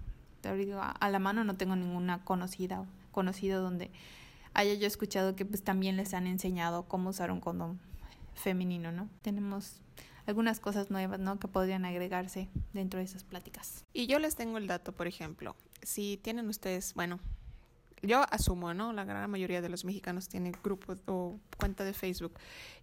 [0.43, 3.91] a la mano no tengo ninguna conocida conocido donde
[4.53, 7.79] haya yo escuchado que pues también les han enseñado cómo usar un condón
[8.33, 9.09] femenino, ¿no?
[9.21, 9.81] Tenemos
[10.25, 11.39] algunas cosas nuevas, ¿no?
[11.39, 13.85] Que podrían agregarse dentro de esas pláticas.
[13.93, 17.19] Y yo les tengo el dato, por ejemplo, si tienen ustedes, bueno,
[18.01, 18.93] yo asumo, ¿no?
[18.93, 22.33] La gran mayoría de los mexicanos tienen grupo o cuenta de Facebook.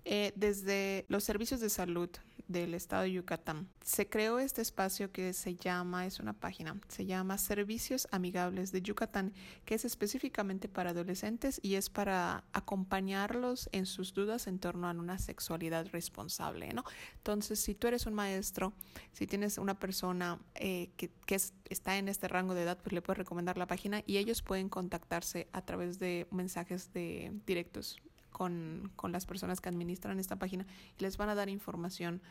[0.04, 2.10] Eh, desde los servicios de salud
[2.48, 7.04] del estado de Yucatán se creó este espacio que se llama, es una página, se
[7.04, 9.34] llama Servicios Amigables de Yucatán,
[9.66, 14.92] que es específicamente para adolescentes y es para acompañarlos en sus dudas en torno a
[14.92, 16.70] una sexualidad responsable.
[17.16, 18.72] Entonces, si tú eres un maestro,
[19.12, 21.36] si tienes una persona eh, que, que
[21.68, 24.68] está en este rango de edad, pues le puedes recomendar la página y ellos pueden
[24.68, 27.98] contactarse a través de mensajes de directos
[28.38, 30.64] con, las personas que administran esta página
[30.96, 32.22] y les van a dar información,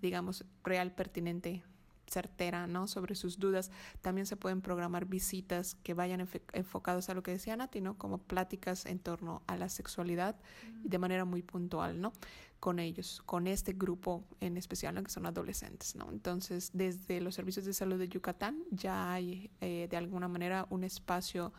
[0.00, 1.64] digamos, real, pertinente,
[2.06, 2.86] certera, ¿no?
[2.86, 3.72] Sobre sus dudas.
[4.00, 7.98] También se pueden programar visitas que vayan enfocados a lo que decía Nati, ¿no?
[7.98, 10.36] Como pláticas en torno a la sexualidad
[10.84, 12.12] y de manera muy puntual, ¿no?
[12.60, 15.02] Con ellos, con este grupo en especial, ¿no?
[15.02, 16.08] Que son adolescentes, ¿no?
[16.10, 20.84] Entonces, desde los servicios de salud de Yucatán ya hay eh, de alguna manera un
[20.84, 21.52] espacio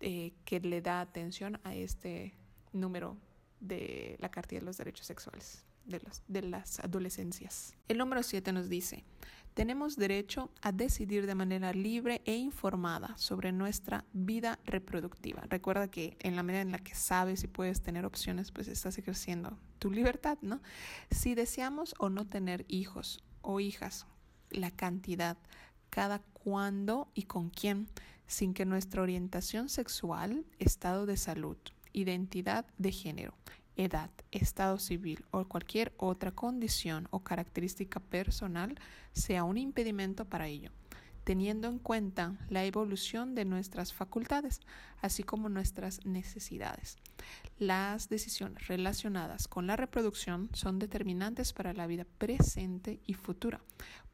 [0.00, 2.34] eh, que le da atención a este
[2.72, 3.16] número
[3.60, 5.64] de la Carta de los Derechos Sexuales.
[6.28, 7.74] de, las adolescencias.
[7.88, 9.04] El número 7 nos dice,
[9.54, 15.42] tenemos derecho a decidir de manera libre e informada sobre nuestra vida reproductiva.
[15.48, 18.98] Recuerda que en la medida en la que sabes y puedes tener opciones, pues estás
[18.98, 20.60] ejerciendo tu libertad, ¿no?
[21.10, 24.06] Si deseamos o no tener hijos o hijas,
[24.50, 25.38] la cantidad,
[25.90, 27.88] cada cuándo y con quién,
[28.26, 31.56] sin que nuestra orientación sexual, estado de salud,
[31.92, 33.34] identidad de género,
[33.76, 38.78] edad, estado civil o cualquier otra condición o característica personal
[39.12, 40.72] sea un impedimento para ello,
[41.24, 44.60] teniendo en cuenta la evolución de nuestras facultades,
[45.00, 46.96] así como nuestras necesidades.
[47.58, 53.60] Las decisiones relacionadas con la reproducción son determinantes para la vida presente y futura,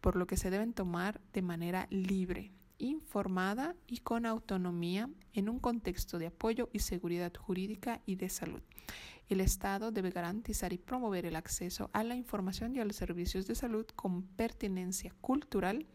[0.00, 5.58] por lo que se deben tomar de manera libre, informada y con autonomía en un
[5.58, 8.62] contexto de apoyo y seguridad jurídica y de salud.
[9.28, 13.46] El Estado debe garantizar y promover el acceso a la información y a los servicios
[13.46, 15.86] de salud con pertinencia cultural,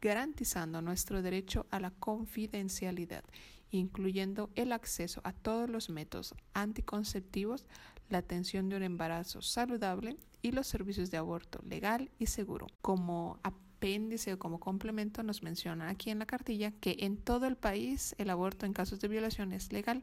[0.00, 3.24] garantizando nuestro derecho a la confidencialidad,
[3.70, 7.66] incluyendo el acceso a todos los métodos anticonceptivos,
[8.10, 12.66] la atención de un embarazo saludable y los servicios de aborto legal y seguro.
[12.82, 13.40] Como
[13.84, 18.14] apéndice o como complemento nos menciona aquí en la cartilla que en todo el país
[18.16, 20.02] el aborto en casos de violación es legal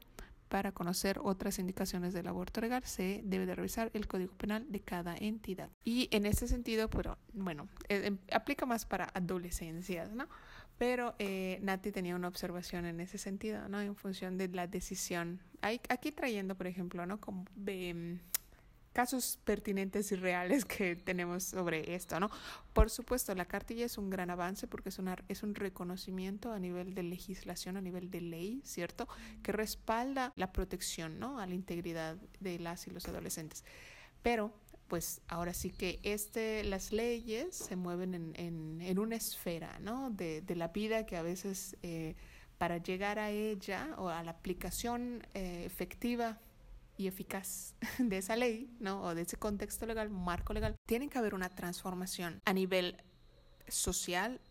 [0.50, 4.82] para conocer otras indicaciones del aborto legal se debe de revisar el Código Penal de
[4.82, 5.70] cada entidad.
[5.86, 10.28] Y en ese sentido, pero bueno, eh, em, aplica más para adolescencias, ¿no?
[10.78, 13.80] Pero eh, Nati tenía una observación en ese sentido, ¿no?
[13.80, 15.40] En función de la decisión.
[15.62, 17.22] Hay, aquí trayendo, por ejemplo, ¿no?
[17.22, 18.20] Como em,
[18.94, 22.30] casos pertinentes y reales que tenemos sobre esto, ¿no?
[22.74, 26.60] Por supuesto, la cartilla es un gran avance porque es, una, es un reconocimiento a
[26.60, 29.08] nivel de legislación, a nivel de ley, ¿cierto?
[29.44, 31.40] Que respalda la protección, ¿no?
[31.40, 33.64] A la integridad de las y los adolescentes.
[34.22, 34.54] Pero,
[34.88, 40.10] pues ahora sí que este, las leyes se mueven en, en, en una esfera, ¿no?
[40.10, 42.16] De, de, la vida que a veces eh,
[42.58, 46.40] para llegar a ella o a la aplicación eh, efectiva
[46.98, 49.04] y eficaz de esa ley, ¿no?
[49.04, 52.98] O de ese contexto legal, marco legal, tiene que haber una transformación a nivel
[53.68, 54.42] social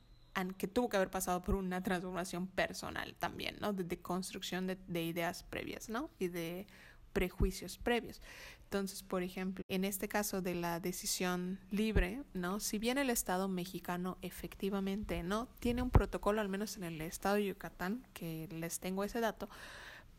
[0.57, 3.73] que tuvo que haber pasado por una transformación personal también, ¿no?
[3.73, 6.11] De, de construcción de, de, ideas previas, ¿no?
[6.19, 6.67] Y de
[7.13, 8.23] prejuicios previos.
[8.65, 12.61] Entonces, por ejemplo, en este caso de la decisión libre, ¿no?
[12.61, 15.49] Si bien el Estado mexicano efectivamente, ¿no?
[15.59, 19.49] Tiene un protocolo, al menos en el Estado de Yucatán, que les tengo ese dato,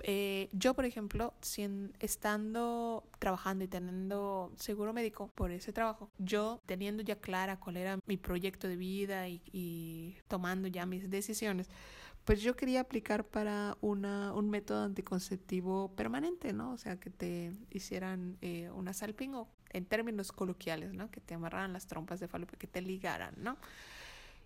[0.04, 6.60] eh, yo, por ejemplo, sin, estando trabajando y teniendo seguro médico por ese trabajo, yo
[6.66, 11.70] teniendo ya clara cuál era mi proyecto de vida y, y tomando ya mis decisiones,
[12.26, 16.72] pues yo quería aplicar para una, un método anticonceptivo permanente, ¿no?
[16.72, 21.10] O sea, que te hicieran eh, una salpingo, en términos coloquiales, ¿no?
[21.10, 23.58] Que te amarraran las trompas de falopio, que te ligaran, ¿no?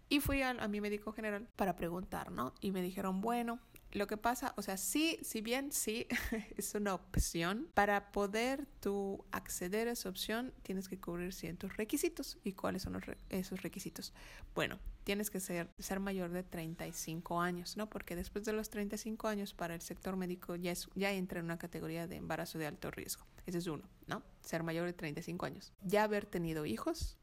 [0.07, 2.53] Y fui a, a, mi médico general para preguntar, ¿no?
[2.61, 3.59] Y me dijeron, bueno,
[3.95, 6.07] lo que pasa, o sea, sí, si bien sí
[6.57, 12.37] es una opción, para poder tú acceder a esa opción tienes que cubrir ciertos requisitos.
[12.43, 14.13] ¿Y cuáles son los re esos requisitos?
[14.53, 17.89] Bueno, tienes que ser, ser mayor de 35 años, ¿no?
[17.89, 21.45] Porque después de los 35 años para el sector médico ya, es, ya entra en
[21.45, 23.25] una categoría de embarazo de alto riesgo.
[23.45, 24.23] Ese es uno, ¿no?
[24.41, 25.71] Ser mayor de 35 años.
[25.81, 27.17] Ya haber tenido hijos,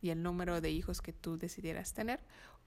[0.00, 2.20] y el número de hijos que tú decidieras tener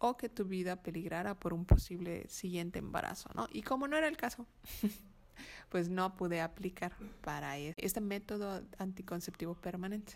[0.03, 3.47] o que tu vida peligrara por un posible siguiente embarazo, ¿no?
[3.51, 4.47] Y como no era el caso,
[5.69, 10.13] pues no pude aplicar para e-, este método anticonceptivo permanente.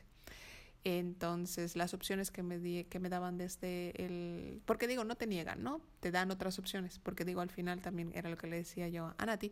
[0.84, 4.62] Entonces, las opciones que me, di, que me daban desde el...
[4.66, 5.82] Porque digo, no te niegan, ¿no?
[6.00, 7.00] Te dan otras opciones.
[7.00, 9.52] Porque digo, al final también era lo que le decía yo a Nati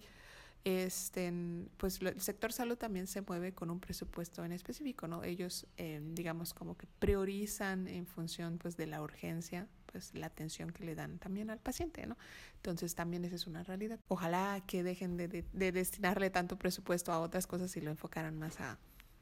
[0.64, 1.34] este,
[1.78, 5.24] pues el sector salud también se mueve con un presupuesto en específico, ¿no?
[5.24, 10.72] Ellos, eh, digamos, como que priorizan en función, pues, de la urgencia, pues, la atención
[10.72, 12.18] que le dan también al paciente, ¿no?
[12.56, 14.00] Entonces, también esa es una realidad.
[14.10, 18.38] Ojalá que dejen de, de, de destinarle tanto presupuesto a otras cosas y lo enfocaran
[18.38, 18.80] más a,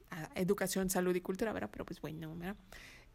[0.10, 1.70] a educación, salud y cultura, ¿verdad?
[1.72, 2.56] Pero, pues, bueno, ¿verdad?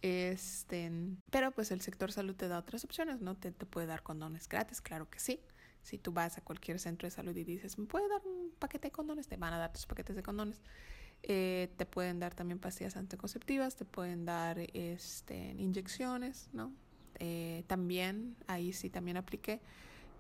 [0.03, 0.93] Este,
[1.31, 3.35] pero, pues, el sector salud te da otras opciones, ¿no?
[3.37, 5.41] Te, te puede dar condones gratis, claro que sí
[5.83, 8.89] si tú vas a cualquier centro de salud y dices, ¿me puede dar un paquete
[8.89, 9.29] de condones?
[9.29, 10.61] Te van a dar tus paquetes de condones.
[11.23, 16.73] Eh, te pueden dar también pastillas anticonceptivas, te pueden dar este, inyecciones, ¿no?
[17.19, 19.61] Eh, también, ahí sí también apliqué.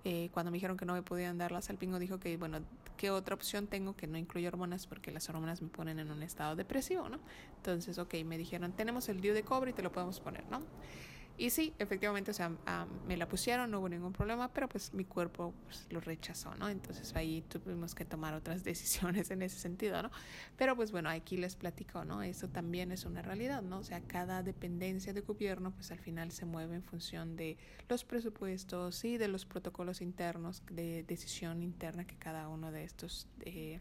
[0.04, 2.60] Eh, cuando me dijeron que no me podían dar la salpingo, dijo que, bueno,
[2.96, 4.86] ¿qué otra opción tengo que no incluye hormonas?
[4.86, 7.18] Porque las hormonas me ponen en un estado depresivo, ¿no?
[7.56, 10.60] Entonces, ok, me dijeron, tenemos el DIU de cobre y te lo podemos poner, ¿no?
[11.38, 12.50] Y sí, efectivamente, o sea,
[13.06, 16.68] me la pusieron, no hubo ningún problema, pero pues mi cuerpo pues, lo rechazó, ¿no?
[16.68, 20.10] Entonces ahí tuvimos que tomar otras decisiones en ese sentido, ¿no?
[20.56, 22.22] Pero pues bueno, aquí les platico, ¿no?
[22.22, 23.78] Eso también es una realidad, ¿no?
[23.78, 28.04] O sea, cada dependencia de gobierno pues al final se mueve en función de los
[28.04, 33.28] presupuestos y de los protocolos internos de decisión interna que cada uno de estos...
[33.40, 33.80] Eh,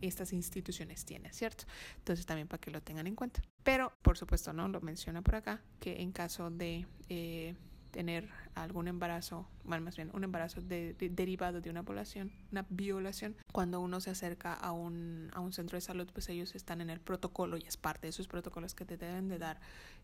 [0.00, 1.64] estas instituciones tienen, ¿cierto?
[1.98, 3.42] Entonces también para que lo tengan en cuenta.
[3.62, 7.54] Pero, por supuesto, no lo menciona por acá, que en caso de eh,
[7.90, 13.80] tener algún embarazo, bueno, más bien un embarazo derivado de una violación, una violación, cuando
[13.80, 17.00] uno se acerca a un, a un centro de salud, pues ellos están en el
[17.00, 19.60] protocolo y es parte de sus protocolos que te deben de dar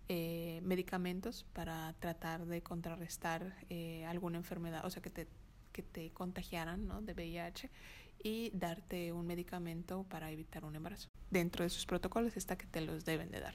[0.09, 5.29] eh, medicamentos para tratar de contrarrestar eh, alguna enfermedad, o sea, que te,
[5.73, 7.03] que te contagiaran ¿no?
[7.03, 7.71] de VIH
[8.25, 11.11] y darte un medicamento para evitar un embarazo.
[11.31, 13.55] Dentro de sus protocolos está que te los deben de dar.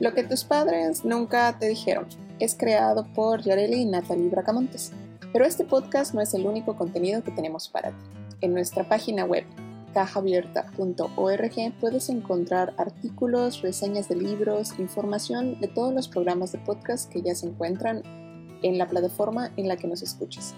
[0.00, 2.06] Lo que tus padres nunca te dijeron
[2.38, 4.92] es creado por Yareli y Natalie Bracamontes.
[5.32, 8.04] Pero este podcast no es el único contenido que tenemos para ti.
[8.40, 9.44] En nuestra página web
[9.92, 17.20] cajaabierta.org puedes encontrar artículos, reseñas de libros, información de todos los programas de podcast que
[17.20, 18.02] ya se encuentran
[18.62, 20.54] en la plataforma en la que nos escuches.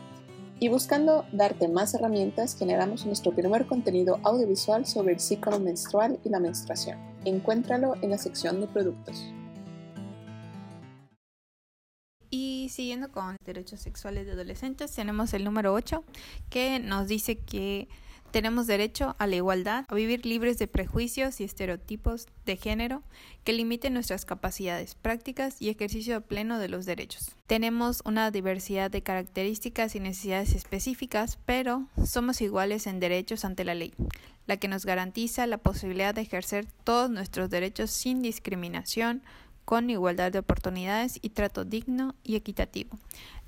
[0.62, 6.28] Y buscando darte más herramientas, generamos nuestro primer contenido audiovisual sobre el ciclo menstrual y
[6.28, 6.98] la menstruación.
[7.24, 9.32] Encuéntralo en la sección de productos.
[12.28, 16.04] Y siguiendo con derechos sexuales de adolescentes, tenemos el número 8
[16.50, 17.88] que nos dice que
[18.30, 23.02] tenemos derecho a la igualdad, a vivir libres de prejuicios y estereotipos de género
[23.44, 27.36] que limiten nuestras capacidades prácticas y ejercicio pleno de los derechos.
[27.46, 33.74] Tenemos una diversidad de características y necesidades específicas, pero somos iguales en derechos ante la
[33.74, 33.94] ley,
[34.46, 39.22] la que nos garantiza la posibilidad de ejercer todos nuestros derechos sin discriminación,
[39.70, 42.98] con igualdad de oportunidades y trato digno y equitativo.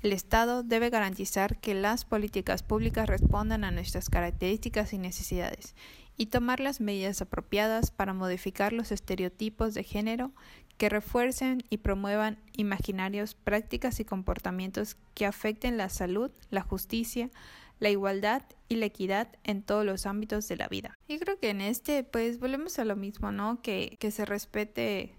[0.01, 5.75] El Estado debe garantizar que las políticas públicas respondan a nuestras características y necesidades
[6.15, 10.31] y tomar las medidas apropiadas para modificar los estereotipos de género
[10.77, 17.31] que refuercen y promuevan imaginarios, prácticas y comportamientos que afecten la salud, la justicia,
[17.79, 20.97] la igualdad y la equidad en todos los ámbitos de la vida.
[21.09, 23.61] Y creo que en este, pues volvemos a lo mismo, ¿no?
[23.61, 25.15] Que, que se respete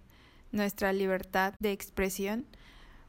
[0.55, 2.47] nuestra libertad de expresión,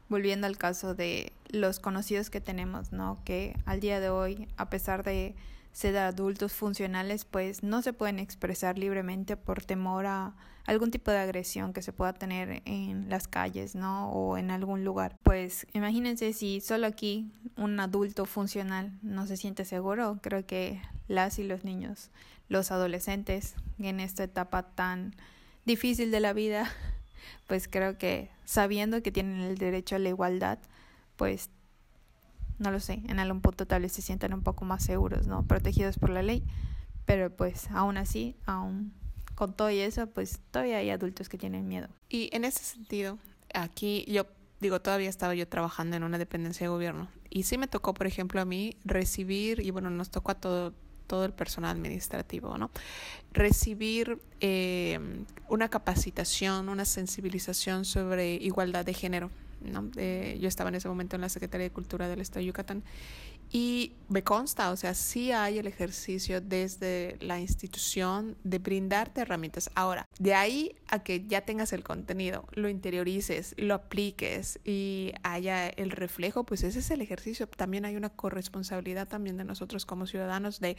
[0.08, 3.18] volviendo al caso de los conocidos que tenemos, ¿no?
[3.24, 5.34] Que al día de hoy, a pesar de
[5.72, 10.34] ser adultos funcionales, pues no se pueden expresar libremente por temor a
[10.66, 14.10] algún tipo de agresión que se pueda tener en las calles, ¿no?
[14.10, 15.16] O en algún lugar.
[15.22, 21.38] Pues imagínense si solo aquí un adulto funcional no se siente seguro, creo que las
[21.38, 22.10] y los niños,
[22.48, 25.14] los adolescentes en esta etapa tan
[25.64, 26.72] difícil de la vida
[27.46, 30.58] pues creo que sabiendo que tienen el derecho a la igualdad,
[31.16, 31.50] pues
[32.58, 35.46] no lo sé, en algún punto tal vez se sientan un poco más seguros, ¿no?
[35.46, 36.42] Protegidos por la ley,
[37.04, 38.92] pero pues aún así, aún
[39.34, 41.88] con todo y eso, pues todavía hay adultos que tienen miedo.
[42.08, 43.18] Y en ese sentido,
[43.52, 44.26] aquí yo
[44.60, 48.06] digo, todavía estaba yo trabajando en una dependencia de gobierno y sí me tocó, por
[48.06, 50.72] ejemplo, a mí recibir, y bueno, nos tocó a todo,
[51.06, 52.70] todo el personal administrativo, ¿no?
[53.32, 54.98] Recibir eh,
[55.48, 59.30] una capacitación, una sensibilización sobre igualdad de género.
[59.96, 62.82] Eh, yo estaba en ese momento en la Secretaría de Cultura del Estado de Yucatán
[63.50, 69.70] y me consta, o sea, sí hay el ejercicio desde la institución de brindarte herramientas.
[69.74, 75.68] Ahora, de ahí a que ya tengas el contenido, lo interiorices, lo apliques y haya
[75.68, 77.48] el reflejo, pues ese es el ejercicio.
[77.48, 80.76] También hay una corresponsabilidad también de nosotros como ciudadanos de,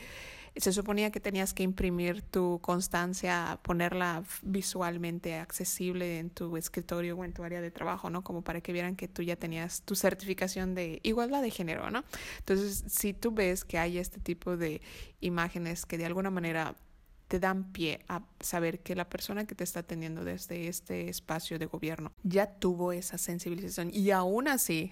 [0.56, 7.25] se suponía que tenías que imprimir tu constancia, ponerla visualmente accesible en tu escritorio o
[7.25, 8.23] en tu área de trabajo, ¿no?
[8.23, 12.06] Como para que vieran que tú ya tenías tu certificación de igualdad de género, ¿no?
[12.39, 14.81] Entonces, entonces, si tú ves que hay este tipo de
[15.19, 16.75] imágenes que de alguna manera
[17.27, 21.59] te dan pie a saber que la persona que te está atendiendo desde este espacio
[21.59, 24.91] de gobierno ya tuvo esa sensibilización y aún así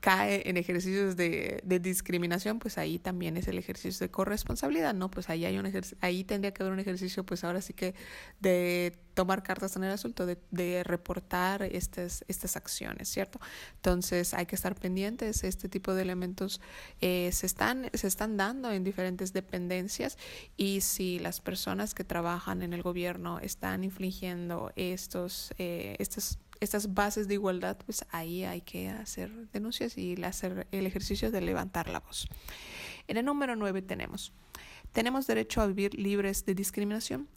[0.00, 5.10] cae en ejercicios de, de, discriminación, pues ahí también es el ejercicio de corresponsabilidad, ¿no?
[5.10, 7.94] Pues ahí hay un ahí tendría que haber un ejercicio, pues ahora sí que
[8.40, 13.40] de tomar cartas en el asunto, de, de reportar estas, estas acciones, ¿cierto?
[13.76, 16.60] Entonces hay que estar pendientes, este tipo de elementos
[17.00, 20.18] eh, se, están, se están dando en diferentes dependencias
[20.56, 26.94] y si las personas que trabajan en el gobierno están infligiendo estos, eh, estos estas
[26.94, 31.88] bases de igualdad, pues ahí hay que hacer denuncias y hacer el ejercicio de levantar
[31.88, 32.28] la voz.
[33.08, 34.32] En el número 9 tenemos,
[34.92, 37.28] tenemos derecho a vivir libres de discriminación.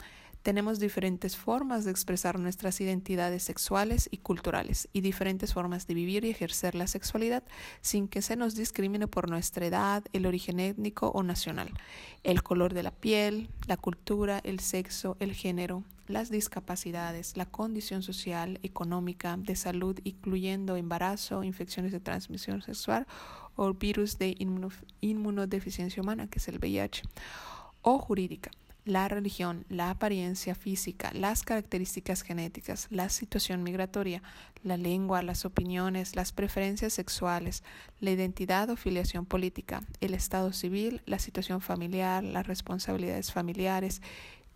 [0.47, 6.23] Tenemos diferentes formas de expresar nuestras identidades sexuales y culturales y diferentes formas de vivir
[6.23, 7.43] y ejercer la sexualidad
[7.81, 11.69] sin que se nos discrimine por nuestra edad, el origen étnico o nacional,
[12.23, 18.01] el color de la piel, la cultura, el sexo, el género, las discapacidades, la condición
[18.01, 23.05] social, económica, de salud, incluyendo embarazo, infecciones de transmisión sexual
[23.57, 24.37] o virus de
[25.01, 27.03] inmunodeficiencia humana, que es el VIH,
[27.81, 28.49] o jurídica
[28.87, 34.23] la religión, la apariencia física, las características genéticas, la situación migratoria,
[34.63, 37.63] la lengua, las opiniones, las preferencias sexuales,
[37.99, 44.01] la identidad o filiación política, el estado civil, la situación familiar, las responsabilidades familiares,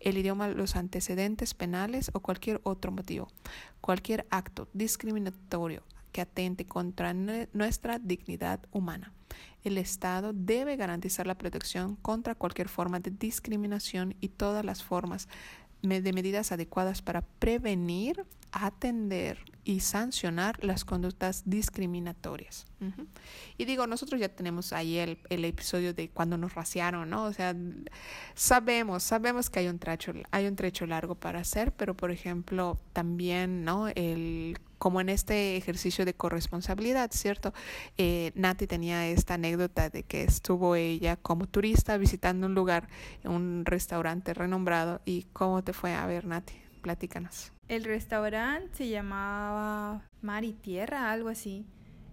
[0.00, 3.28] el idioma, los antecedentes penales o cualquier otro motivo.
[3.80, 9.12] Cualquier acto discriminatorio que atente contra nuestra dignidad humana.
[9.64, 15.28] El Estado debe garantizar la protección contra cualquier forma de discriminación y todas las formas
[15.82, 22.66] de medidas adecuadas para prevenir, atender y sancionar las conductas discriminatorias.
[23.56, 27.24] Y digo, nosotros ya tenemos ahí el, episodio de cuando nos raciaron, ¿no?
[27.24, 27.54] O sea,
[28.34, 32.78] sabemos, sabemos que hay un trecho, hay un trecho largo para hacer, pero por ejemplo,
[32.92, 33.88] también, ¿no?
[33.88, 37.54] El como en este ejercicio de corresponsabilidad, ¿cierto?
[37.98, 42.88] Eh, Nati tenía esta anécdota de que estuvo ella como turista visitando un lugar,
[43.22, 45.00] un restaurante renombrado.
[45.04, 46.54] ¿Y cómo te fue a ver, Nati?
[46.80, 47.52] Platícanos.
[47.68, 51.64] El restaurante se llamaba Mar y Tierra, algo así.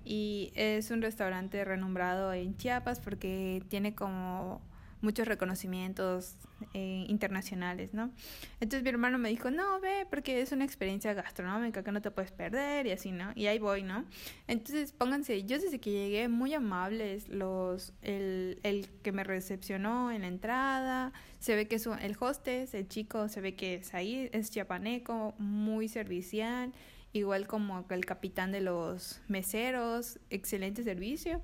[0.05, 4.61] Y es un restaurante renombrado en Chiapas porque tiene como
[5.01, 6.35] muchos reconocimientos
[6.73, 8.11] eh, internacionales, ¿no?
[8.59, 12.11] Entonces mi hermano me dijo, no, ve, porque es una experiencia gastronómica que no te
[12.11, 13.31] puedes perder y así, ¿no?
[13.35, 14.05] Y ahí voy, ¿no?
[14.47, 20.21] Entonces pónganse, yo desde que llegué muy amables, los, el, el que me recepcionó en
[20.21, 24.29] la entrada, se ve que es el hostess, el chico se ve que es ahí,
[24.33, 26.73] es chiapaneco, muy servicial,
[27.13, 31.41] igual como el capitán de los meseros, excelente servicio.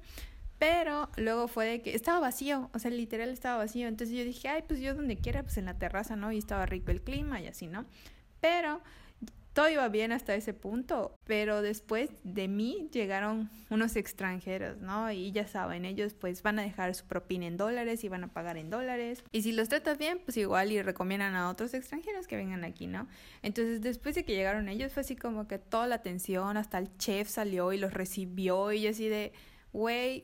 [0.58, 3.88] Pero luego fue de que estaba vacío, o sea, literal estaba vacío.
[3.88, 6.32] Entonces yo dije, ay, pues yo donde quiera, pues en la terraza, ¿no?
[6.32, 7.86] Y estaba rico el clima y así, ¿no?
[8.39, 8.82] Pero
[9.56, 15.10] todo iba bien hasta ese punto, pero después de mí llegaron unos extranjeros, ¿no?
[15.14, 18.28] Y ya saben, ellos pues van a dejar su propina en dólares y van a
[18.28, 19.24] pagar en dólares.
[19.32, 22.86] Y si los tratas bien, pues igual y recomiendan a otros extranjeros que vengan aquí,
[22.86, 23.08] ¿no?
[23.43, 26.89] Entonces después de que llegaron ellos fue así como que toda la atención, hasta el
[26.97, 29.32] chef salió y los recibió y así de,
[29.76, 30.23] güey,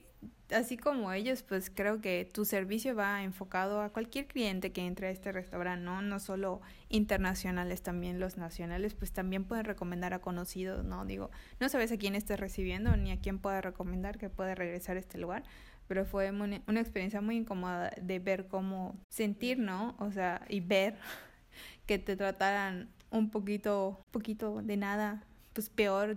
[0.49, 5.07] así como ellos, pues creo que tu servicio va enfocado a cualquier cliente que entre
[5.07, 6.01] a este restaurante, ¿no?
[6.01, 11.05] No solo internacionales, también los nacionales, pues también pueden recomendar a conocidos, ¿no?
[11.05, 14.95] Digo, no sabes a quién estás recibiendo ni a quién puede recomendar que puede regresar
[14.95, 15.43] a este lugar,
[15.89, 19.95] pero fue una experiencia muy incómoda de ver cómo sentir, ¿no?
[19.99, 20.95] O sea, y ver
[21.85, 26.15] que te trataran un poquito, poquito de nada, pues peor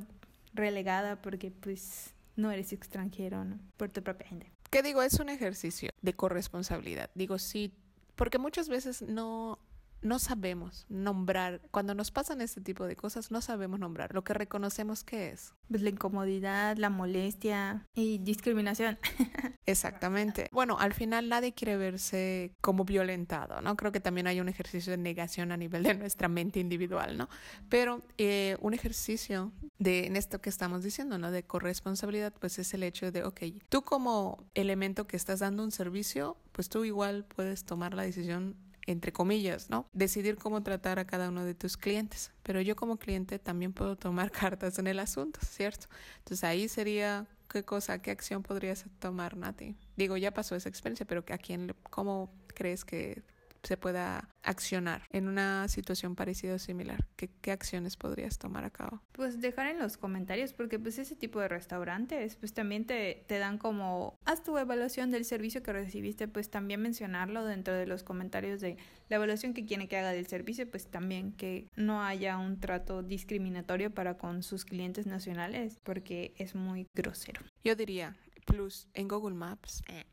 [0.55, 3.59] relegada porque pues no eres extranjero, ¿no?
[3.77, 4.53] Por tu propia gente.
[4.71, 5.03] ¿Qué digo?
[5.03, 7.11] Es un ejercicio de corresponsabilidad.
[7.15, 7.73] Digo, sí,
[8.17, 9.59] porque muchas veces no
[10.05, 14.35] no sabemos nombrar, cuando nos pasan este tipo de cosas, no sabemos nombrar lo que
[14.35, 15.55] reconocemos que es.
[15.69, 18.99] Pues la incomodidad, la molestia y discriminación.
[19.67, 20.49] Exactamente.
[20.53, 23.77] Bueno, al final nadie quiere verse como violentado, ¿no?
[23.77, 27.29] Creo que también hay un ejercicio de negación a nivel de nuestra mente individual, ¿no?
[27.71, 31.31] Pero eh, un ejercicio de en esto que estamos diciendo, ¿no?
[31.31, 33.41] De corresponsabilidad, pues es el hecho de, ok,
[33.71, 38.57] tú como elemento que estás dando un servicio, pues tú igual puedes tomar la decisión
[38.87, 39.89] entre comillas, ¿no?
[39.93, 42.33] Decidir cómo tratar a cada uno de tus clientes.
[42.43, 45.87] Pero yo como cliente también puedo tomar cartas en el asunto, ¿cierto?
[46.19, 49.77] Entonces ahí sería qué cosa, qué acción podrías tomar, Nati.
[49.97, 53.23] Digo, ya pasó esa experiencia, pero ¿a quién, cómo crees que
[53.65, 57.07] se pueda accionar en una situación parecida o similar?
[57.17, 59.01] ¿Qué, ¿Qué, acciones podrías tomar a cabo?
[59.13, 63.39] Pues dejar en los comentarios, porque pues ese tipo de restaurantes, pues también te, te
[63.39, 68.03] dan como, haz tu evaluación del servicio que recibiste, pues también mencionarlo dentro de los
[68.03, 68.77] comentarios de
[69.09, 73.03] la evaluación que quiere que haga del servicio, pues también que no haya un trato
[73.03, 77.43] discriminatorio para con sus clientes nacionales, porque es muy grosero.
[77.63, 79.83] Yo diría, plus en Google Maps.
[79.89, 80.05] Eh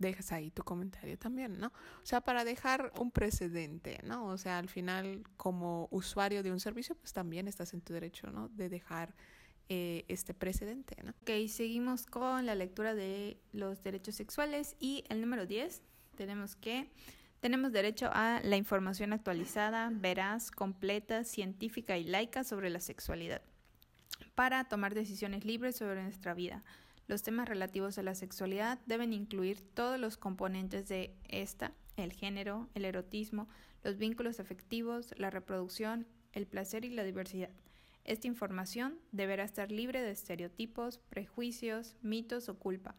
[0.00, 1.68] dejas ahí tu comentario también, ¿no?
[1.68, 4.26] O sea, para dejar un precedente, ¿no?
[4.26, 8.30] O sea, al final, como usuario de un servicio, pues también estás en tu derecho,
[8.30, 8.48] ¿no?
[8.48, 9.14] De dejar
[9.68, 11.12] eh, este precedente, ¿no?
[11.22, 15.82] Ok, seguimos con la lectura de los derechos sexuales y el número 10,
[16.16, 16.90] tenemos que
[17.40, 23.40] tenemos derecho a la información actualizada, veraz, completa, científica y laica sobre la sexualidad
[24.34, 26.62] para tomar decisiones libres sobre nuestra vida.
[27.10, 32.68] Los temas relativos a la sexualidad deben incluir todos los componentes de esta, el género,
[32.76, 33.48] el erotismo,
[33.82, 37.50] los vínculos afectivos, la reproducción, el placer y la diversidad.
[38.04, 42.94] Esta información deberá estar libre de estereotipos, prejuicios, mitos o culpa.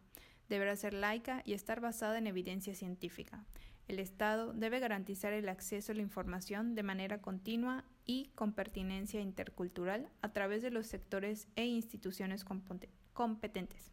[0.50, 3.46] Deberá ser laica y estar basada en evidencia científica.
[3.88, 9.22] El Estado debe garantizar el acceso a la información de manera continua y con pertinencia
[9.22, 13.92] intercultural a través de los sectores e instituciones competentes,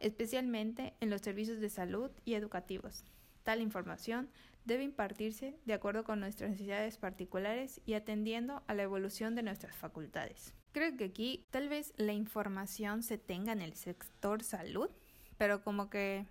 [0.00, 3.04] especialmente en los servicios de salud y educativos.
[3.42, 4.30] Tal información
[4.64, 9.76] debe impartirse de acuerdo con nuestras necesidades particulares y atendiendo a la evolución de nuestras
[9.76, 10.54] facultades.
[10.72, 14.90] Creo que aquí tal vez la información se tenga en el sector salud,
[15.36, 16.26] pero como que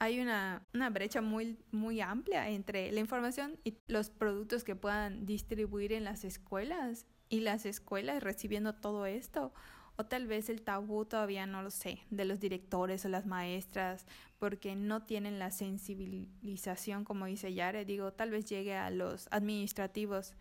[0.00, 5.92] hay una, brecha muy, muy amplia entre la información y los productos que puedan distribuir
[5.92, 9.52] en las escuelas y las escuelas recibiendo todo esto.
[9.96, 14.06] O tal vez el tabú todavía no lo sé, de los directores o las maestras,
[14.38, 17.84] porque no tienen la sensibilización, como dice Yare.
[17.84, 20.34] Digo, tal vez llegue a los administrativos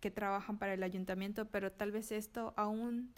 [0.00, 3.12] que trabajan para el ayuntamiento, pero tal vez esto aún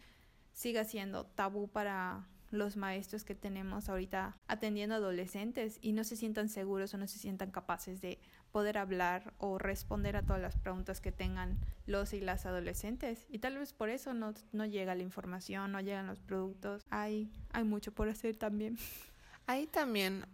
[0.52, 6.48] siga siendo tabú para los maestros que tenemos ahorita atendiendo adolescentes y no se sientan
[6.48, 8.18] seguros o no se sientan capaces de
[8.54, 13.26] poder hablar o responder a todas las preguntas que tengan los y las adolescentes.
[13.28, 16.86] Y tal vez por eso no, no llega la información, no llegan los productos.
[16.88, 18.78] Hay, hay mucho por hacer también.
[19.48, 20.24] Ahí también,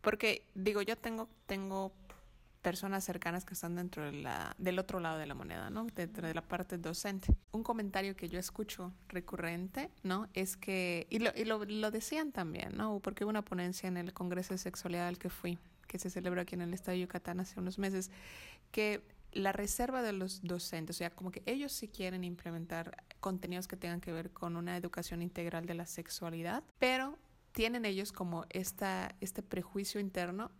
[0.00, 1.92] porque digo, yo tengo, tengo
[2.62, 5.88] personas cercanas que están dentro de la, del otro lado de la moneda, ¿no?
[5.92, 7.36] Dentro de la parte docente.
[7.50, 10.28] Un comentario que yo escucho recurrente, ¿no?
[10.34, 13.00] Es que, y lo, y lo, lo decían también, ¿no?
[13.00, 16.42] Porque hubo una ponencia en el Congreso de Sexualidad al que fui, que se celebra
[16.42, 18.10] aquí en el estado de Yucatán hace unos meses,
[18.70, 23.68] que la reserva de los docentes, o sea, como que ellos sí quieren implementar contenidos
[23.68, 27.18] que tengan que ver con una educación integral de la sexualidad, pero
[27.52, 30.50] tienen ellos como esta, este prejuicio interno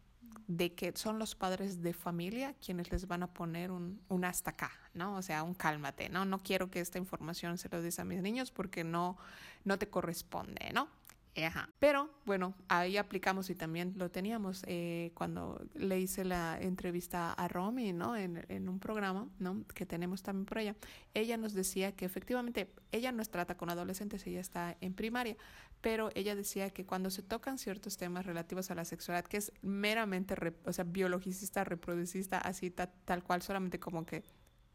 [0.46, 4.50] de que son los padres de familia quienes les van a poner un, un, hasta
[4.50, 5.16] acá, ¿no?
[5.16, 6.24] O sea, un cálmate, ¿no?
[6.24, 9.16] No quiero que esta información se lo des a mis niños porque no,
[9.64, 10.88] no te corresponde, ¿no?
[11.78, 17.48] Pero bueno, ahí aplicamos y también lo teníamos eh, cuando le hice la entrevista a
[17.48, 18.16] Romy, ¿no?
[18.16, 19.64] En, en, un programa, ¿no?
[19.74, 20.76] Que tenemos también por ella.
[21.14, 25.36] Ella nos decía que efectivamente ella no trata con adolescentes, ella está en primaria,
[25.80, 29.52] pero ella decía que cuando se tocan ciertos temas relativos a la sexualidad, que es
[29.62, 30.34] meramente,
[30.64, 34.24] o sea, biologicista, reproducista, así tal cual, solamente como que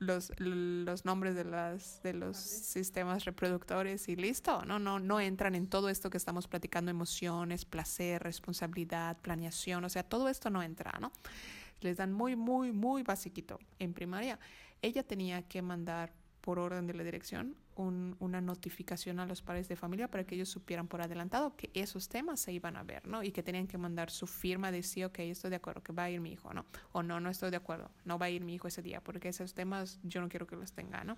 [0.01, 4.79] los, los nombres de, las, de los sistemas reproductores y listo, ¿no?
[4.79, 10.01] No, no entran en todo esto que estamos platicando, emociones, placer, responsabilidad, planeación, o sea,
[10.01, 11.11] todo esto no entra, ¿no?
[11.81, 14.39] Les dan muy, muy, muy basiquito en primaria.
[14.81, 16.11] Ella tenía que mandar
[16.41, 20.35] por orden de la dirección un, una notificación a los padres de familia para que
[20.35, 23.23] ellos supieran por adelantado que esos temas se iban a ver, ¿no?
[23.23, 26.03] Y que tenían que mandar su firma de sí, ok, estoy de acuerdo, que va
[26.03, 26.65] a ir mi hijo, ¿no?
[26.91, 29.29] O no, no estoy de acuerdo, no va a ir mi hijo ese día, porque
[29.29, 31.13] esos temas yo no quiero que los tenga, ¿no?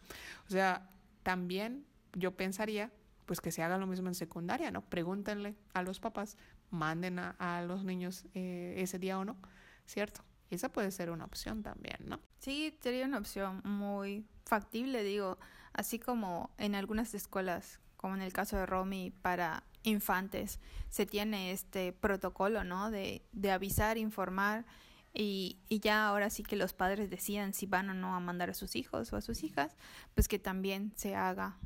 [0.47, 0.89] O sea,
[1.23, 2.91] también yo pensaría,
[3.25, 4.81] pues que se haga lo mismo en secundaria, ¿no?
[4.81, 6.37] Pregúntenle a los papás,
[6.69, 9.37] manden a, los niños eh, ese día o no,
[9.85, 10.23] ¿cierto?
[10.49, 12.19] Esa puede ser una opción también, ¿no?
[12.39, 15.37] Sí, sería una opción muy factible, digo,
[15.73, 21.51] así como en algunas escuelas, como en el caso de Romy, para infantes, se tiene
[21.51, 22.91] este protocolo, ¿no?
[22.91, 24.65] De, de avisar, informar
[25.13, 28.49] y, y ya ahora sí que los padres decidan si van o no a mandar
[28.49, 29.75] a sus hijos o a sus hijas,
[30.15, 31.57] pues que también se haga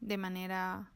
[0.00, 0.92] de manera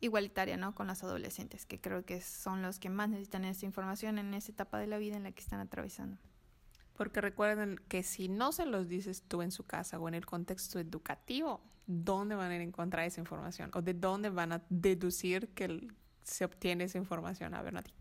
[0.00, 0.74] igualitaria, ¿no?
[0.74, 4.52] Con los adolescentes, que creo que son los que más necesitan esta información en esa
[4.52, 6.18] etapa de la vida en la que están atravesando.
[6.96, 10.24] Porque recuerden que si no se los dices tú en su casa o en el
[10.24, 13.70] contexto educativo, ¿dónde van a encontrar esa información?
[13.74, 15.88] ¿O de dónde van a deducir que
[16.22, 17.54] se obtiene esa información?
[17.54, 17.92] A ver, Nati.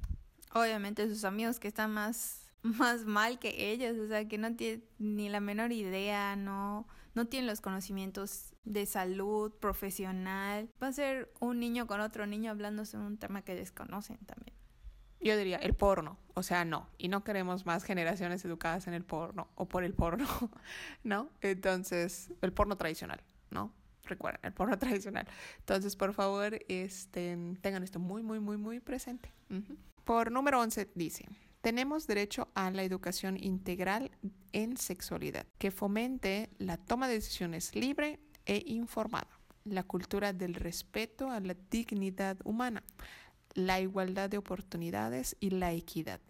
[0.53, 4.85] Obviamente sus amigos que están más, más mal que ellos, o sea, que no tienen
[4.97, 10.69] ni la menor idea, no, no tienen los conocimientos de salud profesional.
[10.81, 14.55] Va a ser un niño con otro niño hablándose de un tema que desconocen también
[15.22, 19.03] yo diría el porno, o sea, no, y no queremos más generaciones educadas en el
[19.03, 20.28] porno o por el porno,
[21.03, 21.30] ¿no?
[21.41, 23.72] Entonces, el porno tradicional, ¿no?
[24.03, 25.28] Recuerden, el porno tradicional.
[25.59, 29.32] Entonces, por favor, este, tengan esto muy, muy, muy, muy presente.
[30.03, 31.26] Por número 11 dice,
[31.61, 34.11] tenemos derecho a la educación integral
[34.51, 41.32] en sexualidad, que fomente la toma de decisiones libre e informada, la cultura del respeto
[41.32, 42.84] a la dignidad humana,
[43.56, 46.22] la igualdad de oportunidades y la equidad.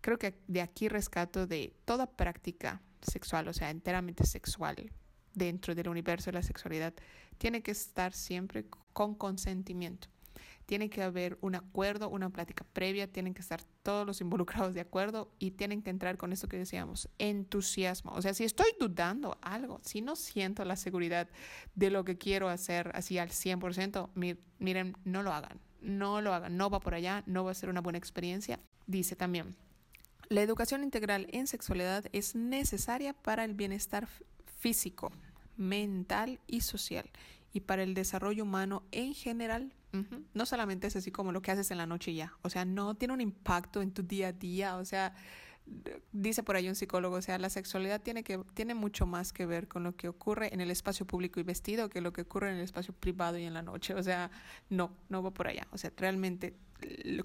[0.00, 4.90] Creo que de aquí rescato de toda práctica sexual, o sea, enteramente sexual,
[5.34, 6.92] dentro del universo de la sexualidad,
[7.38, 10.08] tiene que estar siempre con consentimiento.
[10.66, 14.80] tiene que haber un acuerdo, una plática previa, tienen que estar todos los involucrados de
[14.80, 18.12] acuerdo y tienen que entrar con esto que decíamos, entusiasmo.
[18.12, 21.28] O sea, si estoy dudando algo, si no siento la seguridad
[21.74, 24.10] de lo que quiero hacer así al 100%,
[24.58, 27.68] miren, no lo hagan, no lo hagan, no va por allá, no va a ser
[27.68, 28.58] una buena experiencia.
[28.86, 29.54] Dice también,
[30.28, 34.08] la educación integral en sexualidad es necesaria para el bienestar
[34.58, 35.12] físico,
[35.56, 37.08] mental y social
[37.52, 39.72] y para el desarrollo humano en general.
[40.32, 42.64] No solamente es así como lo que haces en la noche y ya, o sea,
[42.64, 45.14] no tiene un impacto en tu día a día, o sea,
[46.12, 49.46] dice por ahí un psicólogo, o sea, la sexualidad tiene, que, tiene mucho más que
[49.46, 52.50] ver con lo que ocurre en el espacio público y vestido que lo que ocurre
[52.50, 54.30] en el espacio privado y en la noche, o sea,
[54.68, 56.54] no, no va por allá, o sea, realmente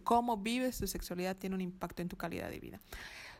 [0.03, 2.79] cómo vives tu sexualidad tiene un impacto en tu calidad de vida.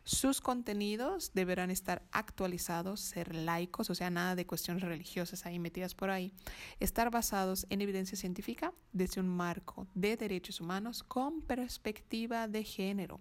[0.04, 5.94] Sus contenidos deberán estar actualizados, ser laicos, o sea, nada de cuestiones religiosas ahí metidas
[5.94, 6.34] por ahí,
[6.80, 13.20] estar basados en evidencia científica desde un marco de derechos humanos con perspectiva de género,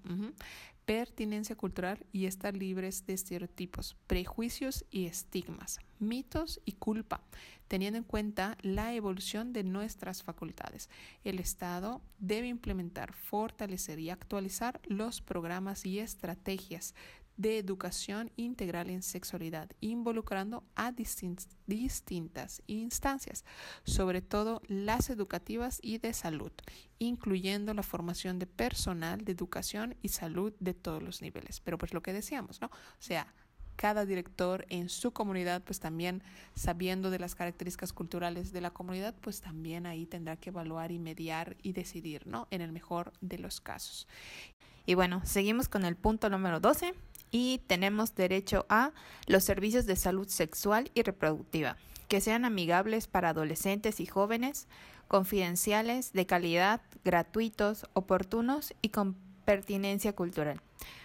[0.88, 7.20] pertinencia cultural y estar libres de estereotipos, prejuicios y estigmas, mitos y culpa,
[7.68, 10.88] teniendo en cuenta la evolución de nuestras facultades.
[11.24, 16.94] El Estado debe implementar, fortalecer y actualizar los programas y estrategias
[17.38, 23.44] de educación integral en sexualidad, involucrando a distintas instancias,
[23.84, 26.52] sobre todo las educativas y de salud,
[26.98, 31.60] incluyendo la formación de personal de educación y salud de todos los niveles.
[31.60, 32.66] Pero pues lo que decíamos, ¿no?
[32.66, 33.32] O sea,
[33.76, 36.24] cada director en su comunidad, pues también
[36.56, 40.98] sabiendo de las características culturales de la comunidad, pues también ahí tendrá que evaluar y
[40.98, 42.48] mediar y decidir, ¿no?
[42.50, 44.08] En el mejor de los casos.
[44.84, 46.94] Y bueno, seguimos con el punto número 12
[47.30, 48.92] y tenemos derecho a
[49.26, 51.76] los servicios de salud sexual y reproductiva,
[52.08, 54.66] que sean amigables para adolescentes y jóvenes,
[55.08, 60.60] confidenciales, de calidad, gratuitos, oportunos y con pertinencia cultural.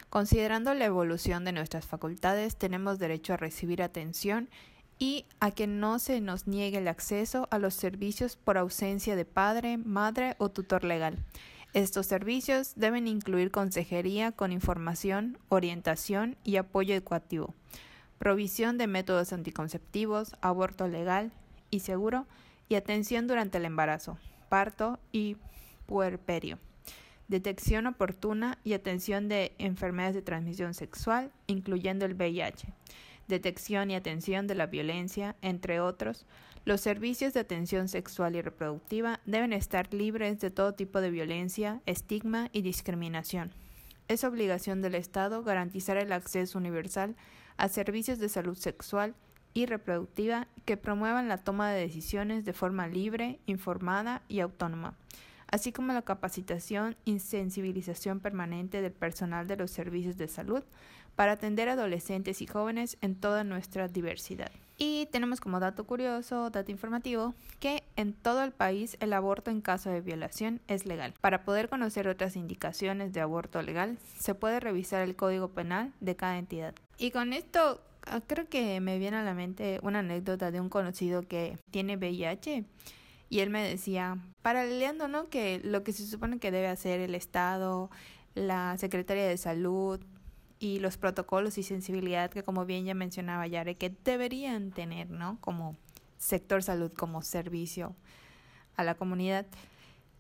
[0.10, 4.50] Considerando la evolución de nuestras facultades, tenemos derecho a recibir atención
[5.00, 9.26] y a que no se nos niegue el acceso a los servicios por ausencia de
[9.26, 11.18] padre, madre o tutor legal.
[11.74, 17.54] Estos servicios deben incluir consejería con información, orientación y apoyo educativo,
[18.20, 21.32] provisión de métodos anticonceptivos, aborto legal
[21.72, 22.28] y seguro
[22.70, 24.18] y atención durante el embarazo,
[24.50, 25.38] parto y
[25.88, 26.60] puerperio
[27.28, 32.68] detección oportuna y atención de enfermedades de transmisión sexual, incluyendo el VIH,
[33.28, 36.26] detección y atención de la violencia, entre otros,
[36.66, 41.82] los servicios de atención sexual y reproductiva deben estar libres de todo tipo de violencia,
[41.86, 43.52] estigma y discriminación.
[44.08, 47.18] Es obligación del Estado garantizar el acceso universal
[47.58, 49.14] a servicios de salud sexual
[49.54, 54.96] y reproductiva que promuevan la toma de decisiones de forma libre, informada y autónoma,
[55.48, 60.64] así como la capacitación y sensibilización permanente del personal de los servicios de salud
[61.16, 64.52] para atender a adolescentes y jóvenes en toda nuestra diversidad.
[64.78, 69.62] Y tenemos como dato curioso, dato informativo, que en todo el país el aborto en
[69.62, 71.14] caso de violación es legal.
[71.22, 76.16] Para poder conocer otras indicaciones de aborto legal, se puede revisar el Código Penal de
[76.16, 76.74] cada entidad.
[76.98, 80.70] Y con esto ah, creo que me viene a la mente una anécdota de un
[80.70, 82.66] conocido que tiene VIH.
[83.30, 85.30] Y él me decía, paralelando, ¿no?
[85.30, 87.90] Que lo que se supone que debe hacer el Estado,
[88.36, 90.00] la Secretaría de Salud,
[90.64, 95.38] y los protocolos y sensibilidad que como bien ya mencionaba Yare que deberían tener, ¿no?
[95.42, 95.76] Como
[96.18, 97.98] sector salud, como servicio
[98.78, 99.46] a la comunidad.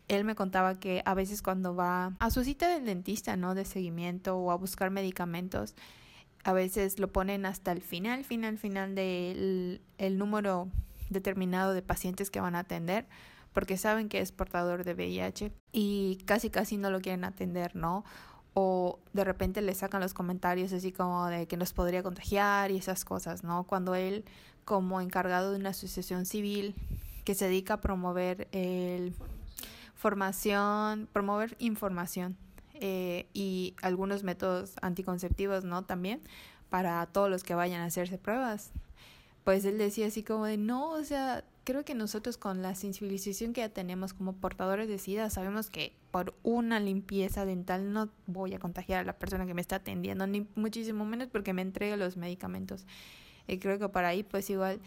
[0.09, 3.55] Él me contaba que a veces cuando va a su cita del dentista, ¿no?
[3.55, 5.75] De seguimiento o a buscar medicamentos,
[6.43, 10.67] a veces lo ponen hasta el final, final, final del el número
[11.09, 13.07] determinado de pacientes que van a atender
[13.53, 18.03] porque saben que es portador de VIH y casi casi no lo quieren atender, ¿no?
[18.53, 22.77] O de repente le sacan los comentarios así como de que nos podría contagiar y
[22.77, 23.63] esas cosas, ¿no?
[23.63, 24.25] Cuando él,
[24.65, 26.75] como encargado de una asociación civil
[27.25, 29.13] que se dedica a promover el
[29.95, 32.35] formación, promover información
[32.73, 35.83] eh, y algunos métodos anticonceptivos, ¿no?
[35.83, 36.21] También
[36.69, 38.71] para todos los que vayan a hacerse pruebas.
[39.43, 43.53] Pues él decía así como de, no, o sea, creo que nosotros con la sensibilización
[43.53, 48.53] que ya tenemos como portadores de SIDA sabemos que por una limpieza dental no voy
[48.53, 51.97] a contagiar a la persona que me está atendiendo, ni muchísimo menos porque me entrega
[51.97, 52.85] los medicamentos.
[53.47, 54.79] Y creo que para ahí pues igual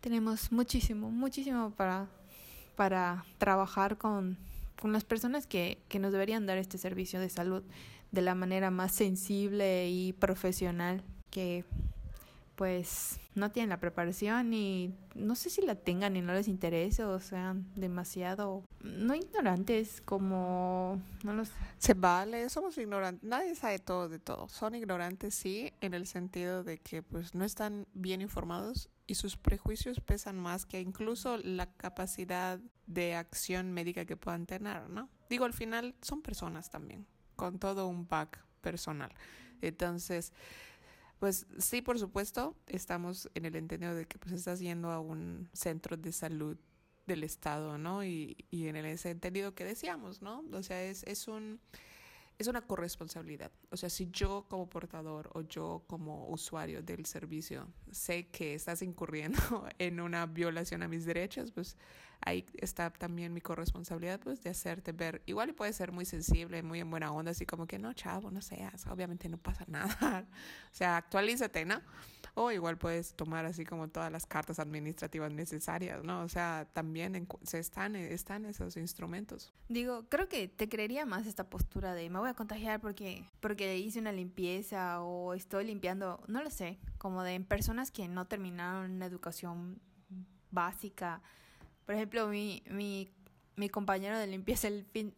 [0.00, 2.08] tenemos muchísimo, muchísimo para,
[2.76, 4.38] para trabajar con,
[4.80, 7.62] con las personas que, que nos deberían dar este servicio de salud
[8.10, 11.64] de la manera más sensible y profesional que
[12.62, 17.02] pues no tienen la preparación y no sé si la tengan y no les interese
[17.02, 21.50] o sean demasiado, no ignorantes como, no los...
[21.78, 26.62] Se vale, somos ignorantes, nadie sabe todo de todo, son ignorantes sí, en el sentido
[26.62, 31.66] de que pues no están bien informados y sus prejuicios pesan más que incluso la
[31.66, 35.08] capacidad de acción médica que puedan tener, ¿no?
[35.28, 39.12] Digo, al final son personas también, con todo un pack personal.
[39.62, 40.32] Entonces,
[41.22, 45.48] pues sí, por supuesto, estamos en el entendido de que pues estás yendo a un
[45.52, 46.58] centro de salud
[47.06, 48.02] del Estado, ¿no?
[48.02, 50.42] Y, y en ese entendido que decíamos, ¿no?
[50.52, 51.60] O sea, es, es un
[52.42, 53.50] es una corresponsabilidad.
[53.70, 58.82] O sea, si yo como portador o yo como usuario del servicio sé que estás
[58.82, 59.38] incurriendo
[59.78, 61.76] en una violación a mis derechos, pues
[62.20, 65.22] ahí está también mi corresponsabilidad pues de hacerte ver.
[65.26, 68.30] Igual y puede ser muy sensible, muy en buena onda, así como que no, chavo,
[68.30, 70.26] no seas, obviamente no pasa nada.
[70.70, 71.80] o sea, actualízate, ¿no?
[72.34, 76.22] O igual puedes tomar así como todas las cartas administrativas necesarias, ¿no?
[76.22, 79.52] O sea, también se están, están esos instrumentos.
[79.68, 83.76] Digo, creo que te creería más esta postura de me voy a contagiar porque, porque
[83.76, 88.92] hice una limpieza o estoy limpiando, no lo sé, como de personas que no terminaron
[88.92, 89.82] una educación
[90.50, 91.20] básica.
[91.84, 93.12] Por ejemplo, mi, mi
[93.54, 94.68] mi compañero de limpieza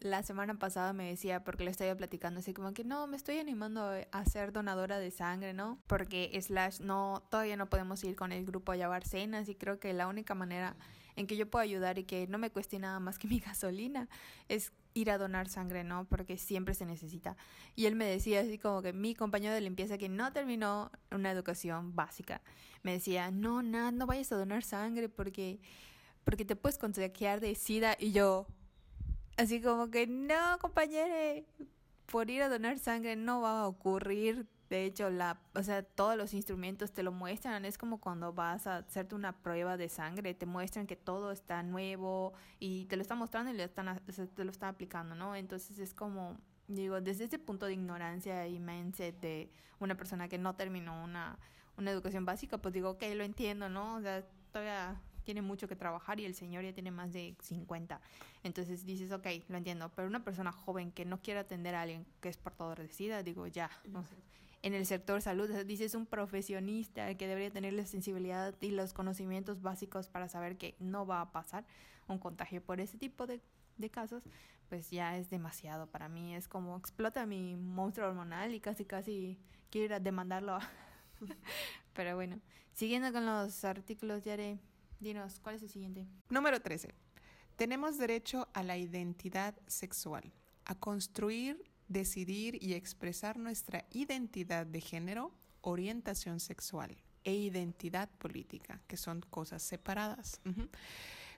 [0.00, 3.38] la semana pasada me decía, porque le estaba platicando, así como que no, me estoy
[3.38, 5.78] animando a ser donadora de sangre, ¿no?
[5.86, 9.78] Porque slash, no, todavía no podemos ir con el grupo a llevar cenas y creo
[9.78, 10.76] que la única manera
[11.16, 14.08] en que yo puedo ayudar y que no me cueste nada más que mi gasolina
[14.48, 16.04] es ir a donar sangre, ¿no?
[16.06, 17.36] Porque siempre se necesita.
[17.76, 21.30] Y él me decía así como que mi compañero de limpieza que no terminó una
[21.30, 22.42] educación básica,
[22.82, 25.60] me decía, no, nada, no vayas a donar sangre porque
[26.24, 28.46] porque te puedes contagiar de SIDA y yo,
[29.36, 31.46] así como que no, compañere,
[32.06, 34.46] por ir a donar sangre no va a ocurrir.
[34.70, 37.64] De hecho, la, o sea, todos los instrumentos te lo muestran.
[37.64, 41.62] Es como cuando vas a hacerte una prueba de sangre, te muestran que todo está
[41.62, 44.00] nuevo y te lo están mostrando y le están,
[44.34, 45.36] te lo están aplicando, ¿no?
[45.36, 49.50] Entonces es como, digo, desde ese punto de ignorancia y de
[49.80, 51.38] una persona que no terminó una,
[51.76, 53.96] una educación básica, pues digo, ok, lo entiendo, ¿no?
[53.96, 58.00] O sea, todavía tiene mucho que trabajar y el señor ya tiene más de 50.
[58.42, 62.06] Entonces dices, ok, lo entiendo, pero una persona joven que no quiere atender a alguien
[62.20, 64.14] que es portador de SIDA, digo, ya, no sé.
[64.62, 69.60] En el sector salud, dices un profesionista que debería tener la sensibilidad y los conocimientos
[69.60, 71.66] básicos para saber que no va a pasar
[72.08, 73.42] un contagio por ese tipo de,
[73.76, 74.24] de casos,
[74.70, 76.34] pues ya es demasiado para mí.
[76.34, 79.38] Es como explota mi monstruo hormonal y casi, casi
[79.70, 80.58] quiero ir a demandarlo.
[81.92, 82.40] Pero bueno,
[82.72, 84.58] siguiendo con los artículos, ya haré
[85.00, 86.06] Dinos, ¿cuál es el siguiente?
[86.30, 86.94] Número 13.
[87.56, 90.32] Tenemos derecho a la identidad sexual,
[90.64, 98.96] a construir, decidir y expresar nuestra identidad de género, orientación sexual e identidad política, que
[98.96, 100.40] son cosas separadas.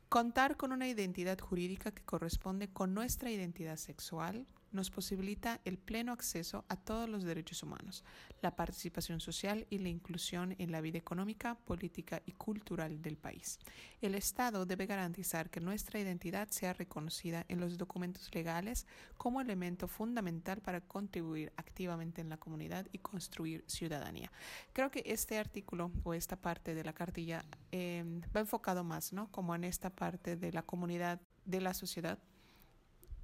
[0.09, 4.47] Contar con una identidad jurídica que corresponde con nuestra identidad sexual,
[4.77, 8.05] nos posibilita el pleno acceso a todos los derechos humanos,
[8.43, 13.59] la participación social y la inclusión en la vida económica, política y cultural del país.
[14.01, 19.89] El Estado debe garantizar que nuestra identidad sea reconocida en los documentos legales como elemento
[19.89, 24.31] fundamental para contribuir activamente en la comunidad y construir ciudadanía.
[24.73, 28.05] Creo que este artículo o esta parte de la cartilla eh,
[28.35, 29.31] va enfocado más, ¿no?
[29.33, 32.19] Como en esta parte de la comunidad, de la sociedad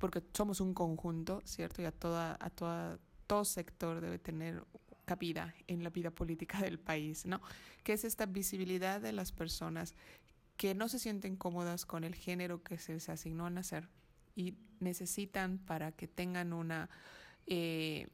[0.02, 1.80] porque somos un conjunto, ¿cierto?
[1.80, 2.98] Y a, toda, a toda,
[3.28, 4.64] todo sector debe tener
[5.04, 7.40] cabida en la vida política del país, ¿no?
[7.84, 9.94] Que es esta visibilidad de las personas
[10.56, 13.88] que no se sienten cómodas con el género que se les asignó a nacer
[14.34, 16.90] y necesitan para que tengan una,
[17.46, 18.08] eh,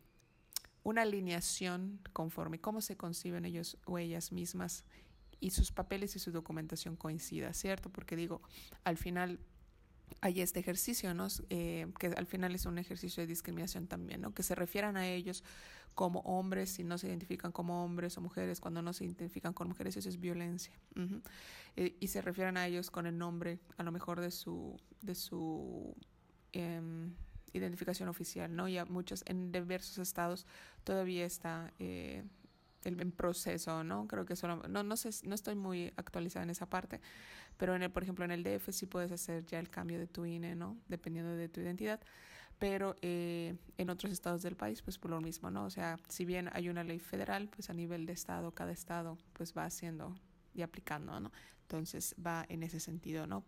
[0.82, 4.84] una alineación conforme cómo se conciben ellos o ellas mismas
[5.41, 7.89] y sus papeles y su documentación coincida, ¿cierto?
[7.89, 8.43] Porque digo,
[8.84, 9.41] al final
[10.20, 11.28] hay este ejercicio, ¿no?
[11.50, 14.34] Eh, que al final es un ejercicio de discriminación también, ¿no?
[14.34, 15.44] Que se refieran a ellos
[15.94, 19.70] como hombres si no se identifican como hombres o mujeres, cuando no se identifican como
[19.70, 20.72] mujeres, eso es violencia.
[21.76, 25.14] Eh, y se refieran a ellos con el nombre, a lo mejor de su, de
[25.14, 25.94] su
[26.52, 27.14] em,
[27.52, 28.68] identificación oficial, ¿no?
[28.68, 30.46] Y a muchos, en diversos estados
[30.84, 31.72] todavía está...
[32.85, 34.07] El, proceso, ¿no?
[34.07, 37.01] Creo que solo, no, no sé, no estoy muy actualizada en esa parte,
[37.57, 40.07] pero en el, por ejemplo, en el DF sí puedes hacer ya el cambio de
[40.07, 40.76] tu INE, ¿no?
[40.89, 42.01] Dependiendo de tu identidad,
[42.59, 45.64] pero eh, en otros estados del país, pues por lo mismo, ¿no?
[45.64, 49.18] O sea, si bien hay una ley federal, pues a nivel de estado, cada estado,
[49.33, 50.14] pues va haciendo
[50.55, 51.33] y aplicando, ¿no?
[51.62, 53.45] Entonces va en ese sentido, ¿no?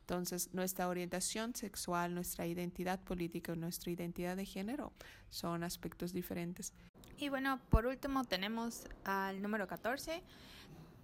[0.00, 4.92] Entonces, nuestra orientación sexual, nuestra identidad política, nuestra identidad de género
[5.30, 6.74] son aspectos diferentes
[7.18, 10.22] Y bueno, por último tenemos al número 14.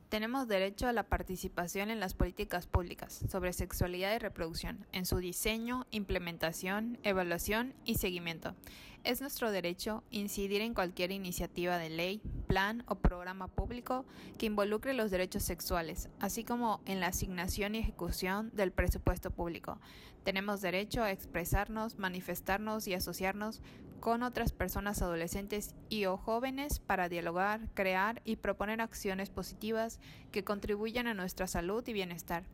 [0.09, 5.19] Tenemos derecho a la participación en las políticas públicas sobre sexualidad y reproducción, en su
[5.19, 8.57] diseño, implementación, evaluación y seguimiento.
[9.05, 14.05] Es nuestro derecho incidir en cualquier iniciativa de ley, plan o programa público
[14.37, 19.79] que involucre los derechos sexuales, así como en la asignación y ejecución del presupuesto público.
[20.25, 23.63] Tenemos derecho a expresarnos, manifestarnos y asociarnos
[24.01, 30.01] con otras personas adolescentes y o jóvenes para dialogar, crear y proponer acciones positivas
[30.33, 32.45] que contribuyan a nuestra salud y bienestar.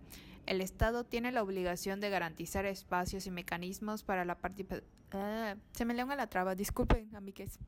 [0.47, 4.89] El Estado tiene la obligación de garantizar espacios y mecanismos para la participación.
[5.13, 7.59] Ah, se me leonga la traba, disculpen, amigues.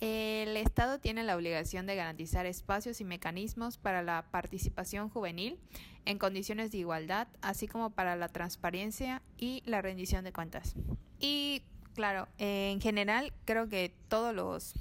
[0.00, 5.58] El Estado tiene la obligación de garantizar espacios y mecanismos para la participación juvenil
[6.04, 10.74] en condiciones de igualdad, así como para la transparencia y la rendición de cuentas.
[11.18, 11.62] Y
[11.96, 14.74] Claro, en general creo que todos los,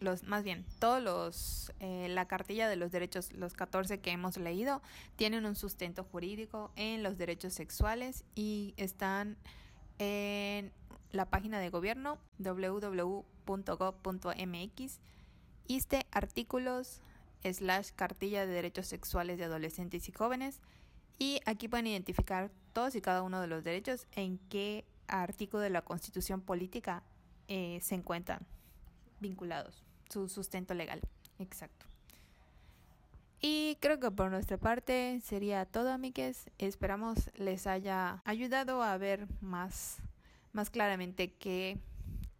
[0.00, 4.36] los más bien, todos los, eh, la cartilla de los derechos, los 14 que hemos
[4.38, 4.82] leído,
[5.14, 9.36] tienen un sustento jurídico en los derechos sexuales y están
[10.00, 10.72] en
[11.12, 13.30] la página de gobierno www.gov.mx,
[15.68, 17.00] este artículos
[17.44, 20.60] slash cartilla de derechos sexuales de adolescentes y jóvenes
[21.20, 25.70] y aquí pueden identificar todos y cada uno de los derechos en qué artículo de
[25.70, 27.02] la Constitución Política
[27.48, 28.46] eh, se encuentran
[29.20, 31.00] vinculados, su sustento legal.
[31.38, 31.86] Exacto.
[33.40, 36.50] Y creo que por nuestra parte sería todo, amigues.
[36.58, 39.98] Esperamos les haya ayudado a ver más,
[40.52, 41.78] más claramente qué,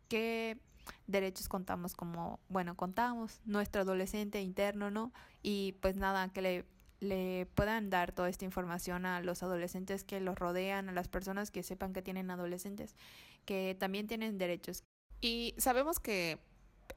[0.08, 0.58] qué
[1.06, 5.12] derechos contamos como, bueno, contamos nuestro adolescente interno, ¿no?
[5.42, 6.64] Y pues nada, que le
[7.00, 11.50] le puedan dar toda esta información a los adolescentes que los rodean, a las personas
[11.50, 12.94] que sepan que tienen adolescentes,
[13.44, 14.84] que también tienen derechos.
[15.20, 16.38] Y sabemos que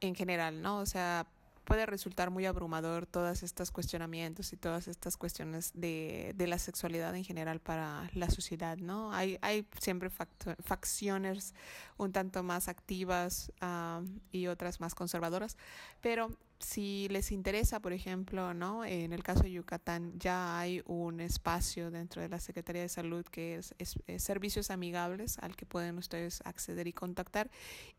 [0.00, 0.78] en general, ¿no?
[0.78, 1.26] O sea,
[1.64, 7.14] puede resultar muy abrumador todos estos cuestionamientos y todas estas cuestiones de, de la sexualidad
[7.14, 9.12] en general para la sociedad, ¿no?
[9.12, 11.54] Hay, hay siempre facciones
[11.96, 15.56] un tanto más activas uh, y otras más conservadoras,
[16.00, 18.84] pero si les interesa, por ejemplo, ¿no?
[18.84, 23.24] En el caso de Yucatán ya hay un espacio dentro de la Secretaría de Salud
[23.26, 23.74] que es,
[24.18, 27.50] servicios amigables al que pueden ustedes acceder y contactar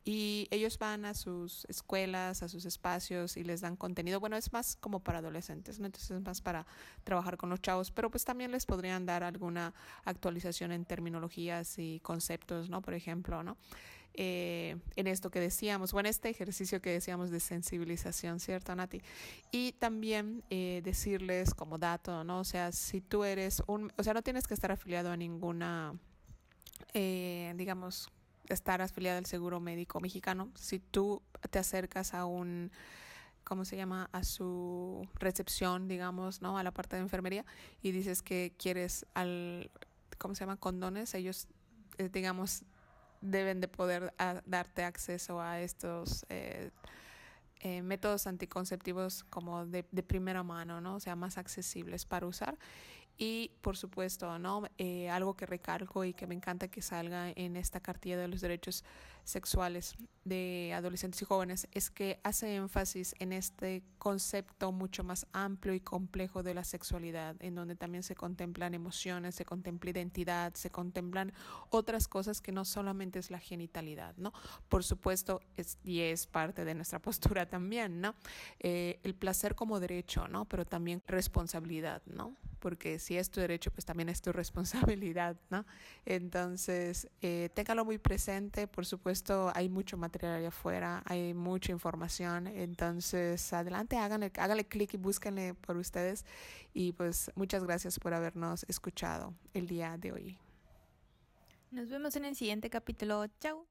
[0.05, 4.19] y ellos van a sus escuelas, a sus espacios y les dan contenido.
[4.19, 5.85] Bueno, es más como para adolescentes, ¿no?
[5.85, 6.65] Entonces es más para
[7.03, 9.73] trabajar con los chavos, pero pues también les podrían dar alguna
[10.05, 12.81] actualización en terminologías y conceptos, ¿no?
[12.81, 13.57] Por ejemplo, ¿no?
[14.15, 19.01] Eh, en esto que decíamos, bueno, este ejercicio que decíamos de sensibilización, ¿cierto, Nati?
[19.51, 22.39] Y también eh, decirles como dato, ¿no?
[22.39, 25.97] O sea, si tú eres un, o sea, no tienes que estar afiliado a ninguna,
[26.93, 28.09] eh, digamos,
[28.49, 30.51] estar afiliado al seguro médico mexicano.
[30.55, 32.71] Si tú te acercas a un
[33.43, 34.09] ¿cómo se llama?
[34.11, 36.57] a su recepción, digamos, ¿no?
[36.57, 37.45] A la parte de enfermería
[37.81, 39.71] y dices que quieres al
[40.19, 40.57] ¿cómo se llama?
[40.57, 41.47] condones, ellos
[42.11, 42.63] digamos
[43.23, 44.13] deben de poder
[44.45, 46.69] darte acceso a estos eh,
[47.61, 50.95] eh, métodos anticonceptivos como de, de, primera mano, ¿no?
[50.95, 52.57] O sea, más accesibles para usar.
[53.17, 54.63] Y por supuesto, ¿no?
[54.77, 58.41] Eh, algo que recalco y que me encanta que salga en esta cartilla de los
[58.41, 58.83] derechos
[59.23, 59.95] sexuales
[60.25, 65.79] de adolescentes y jóvenes es que hace énfasis en este concepto mucho más amplio y
[65.79, 71.33] complejo de la sexualidad, en donde también se contemplan emociones, se contempla identidad, se contemplan
[71.69, 74.33] otras cosas que no solamente es la genitalidad, ¿no?
[74.69, 78.15] Por supuesto, es, y es parte de nuestra postura también, ¿no?
[78.59, 80.45] Eh, el placer como derecho, ¿no?
[80.45, 82.35] Pero también responsabilidad, ¿no?
[82.63, 85.65] Porque si es tu derecho, pues también es tu responsabilidad, ¿no?
[86.05, 92.47] Entonces, eh, téngalo muy presente, por supuesto, hay mucho material allá afuera, hay mucha información,
[92.47, 96.25] entonces, adelante, háganle, háganle clic y búsquenle por ustedes
[96.73, 100.37] y pues muchas gracias por habernos escuchado el día de hoy.
[101.71, 103.25] Nos vemos en el siguiente capítulo.
[103.41, 103.65] Chao.